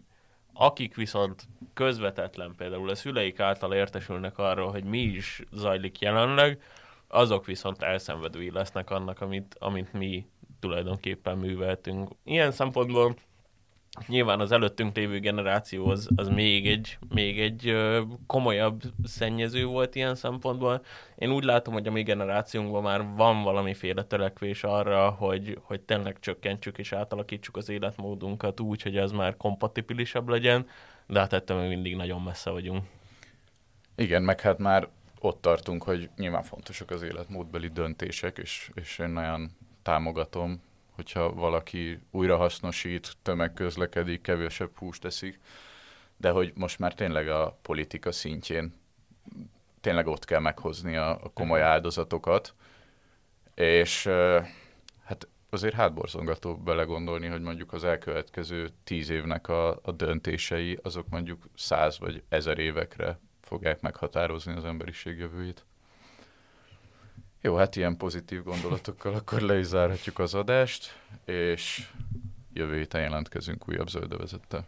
Akik 0.59 0.95
viszont 0.95 1.47
közvetetlen 1.73 2.53
például 2.57 2.89
a 2.89 2.95
szüleik 2.95 3.39
által 3.39 3.73
értesülnek 3.73 4.37
arról, 4.37 4.71
hogy 4.71 4.83
mi 4.83 4.99
is 5.01 5.41
zajlik 5.51 5.99
jelenleg, 5.99 6.61
azok 7.07 7.45
viszont 7.45 7.81
elszenvedői 7.81 8.51
lesznek 8.51 8.89
annak, 8.89 9.21
amit, 9.21 9.55
amit 9.59 9.93
mi 9.93 10.25
tulajdonképpen 10.59 11.37
műveltünk. 11.37 12.11
Ilyen 12.23 12.51
szempontból 12.51 13.15
Nyilván 14.07 14.39
az 14.39 14.51
előttünk 14.51 14.95
lévő 14.95 15.19
generáció 15.19 15.87
az, 15.87 16.09
az 16.15 16.27
még 16.27 16.67
egy, 16.67 16.97
még 17.09 17.39
egy 17.39 17.75
komolyabb 18.27 18.81
szennyező 19.03 19.65
volt 19.65 19.95
ilyen 19.95 20.15
szempontból. 20.15 20.83
Én 21.15 21.31
úgy 21.31 21.43
látom, 21.43 21.73
hogy 21.73 21.87
a 21.87 21.91
mi 21.91 22.03
generációnkban 22.03 22.83
már 22.83 23.05
van 23.15 23.43
valamiféle 23.43 24.03
törekvés 24.03 24.63
arra, 24.63 25.09
hogy, 25.09 25.59
hogy 25.61 25.81
tényleg 25.81 26.19
csökkentsük 26.19 26.77
és 26.77 26.91
átalakítsuk 26.91 27.57
az 27.57 27.69
életmódunkat 27.69 28.59
úgy, 28.59 28.81
hogy 28.81 28.97
ez 28.97 29.11
már 29.11 29.37
kompatibilisebb 29.37 30.27
legyen, 30.27 30.67
de 31.07 31.19
hát 31.19 31.33
ettől 31.33 31.59
még 31.59 31.69
mindig 31.69 31.95
nagyon 31.95 32.21
messze 32.21 32.49
vagyunk. 32.49 32.83
Igen, 33.95 34.23
meg 34.23 34.41
hát 34.41 34.57
már 34.57 34.87
ott 35.19 35.41
tartunk, 35.41 35.83
hogy 35.83 36.09
nyilván 36.17 36.43
fontosak 36.43 36.91
az 36.91 37.01
életmódbeli 37.01 37.67
döntések, 37.67 38.37
és, 38.37 38.71
és 38.73 38.99
én 38.99 39.09
nagyon 39.09 39.51
támogatom 39.81 40.61
hogyha 40.97 41.33
valaki 41.33 41.99
újrahasznosít, 42.11 43.13
tömegközlekedik, 43.21 44.21
kevesebb 44.21 44.77
húst 44.77 45.01
teszik, 45.01 45.39
de 46.17 46.29
hogy 46.29 46.51
most 46.55 46.79
már 46.79 46.93
tényleg 46.93 47.29
a 47.29 47.57
politika 47.61 48.11
szintjén 48.11 48.73
tényleg 49.81 50.07
ott 50.07 50.25
kell 50.25 50.39
meghozni 50.39 50.95
a, 50.95 51.09
a 51.09 51.29
komoly 51.33 51.61
áldozatokat, 51.61 52.53
és 53.55 54.09
hát 55.03 55.27
azért 55.49 55.73
hátborzongató 55.73 56.57
belegondolni, 56.57 57.27
hogy 57.27 57.41
mondjuk 57.41 57.73
az 57.73 57.83
elkövetkező 57.83 58.69
tíz 58.83 59.09
évnek 59.09 59.47
a, 59.47 59.79
a 59.83 59.91
döntései, 59.91 60.79
azok 60.81 61.09
mondjuk 61.09 61.49
száz 61.55 61.99
vagy 61.99 62.23
ezer 62.29 62.57
évekre 62.57 63.19
fogják 63.41 63.81
meghatározni 63.81 64.53
az 64.55 64.65
emberiség 64.65 65.17
jövőjét. 65.17 65.65
Jó, 67.41 67.55
hát 67.55 67.75
ilyen 67.75 67.97
pozitív 67.97 68.43
gondolatokkal 68.43 69.13
akkor 69.13 69.41
le 69.41 69.59
is 69.59 69.65
zárhatjuk 69.65 70.19
az 70.19 70.33
adást, 70.33 70.99
és 71.25 71.89
jövő 72.53 72.77
héten 72.77 73.01
jelentkezünk 73.01 73.69
újabb 73.69 73.89
zöldövezettel. 73.89 74.65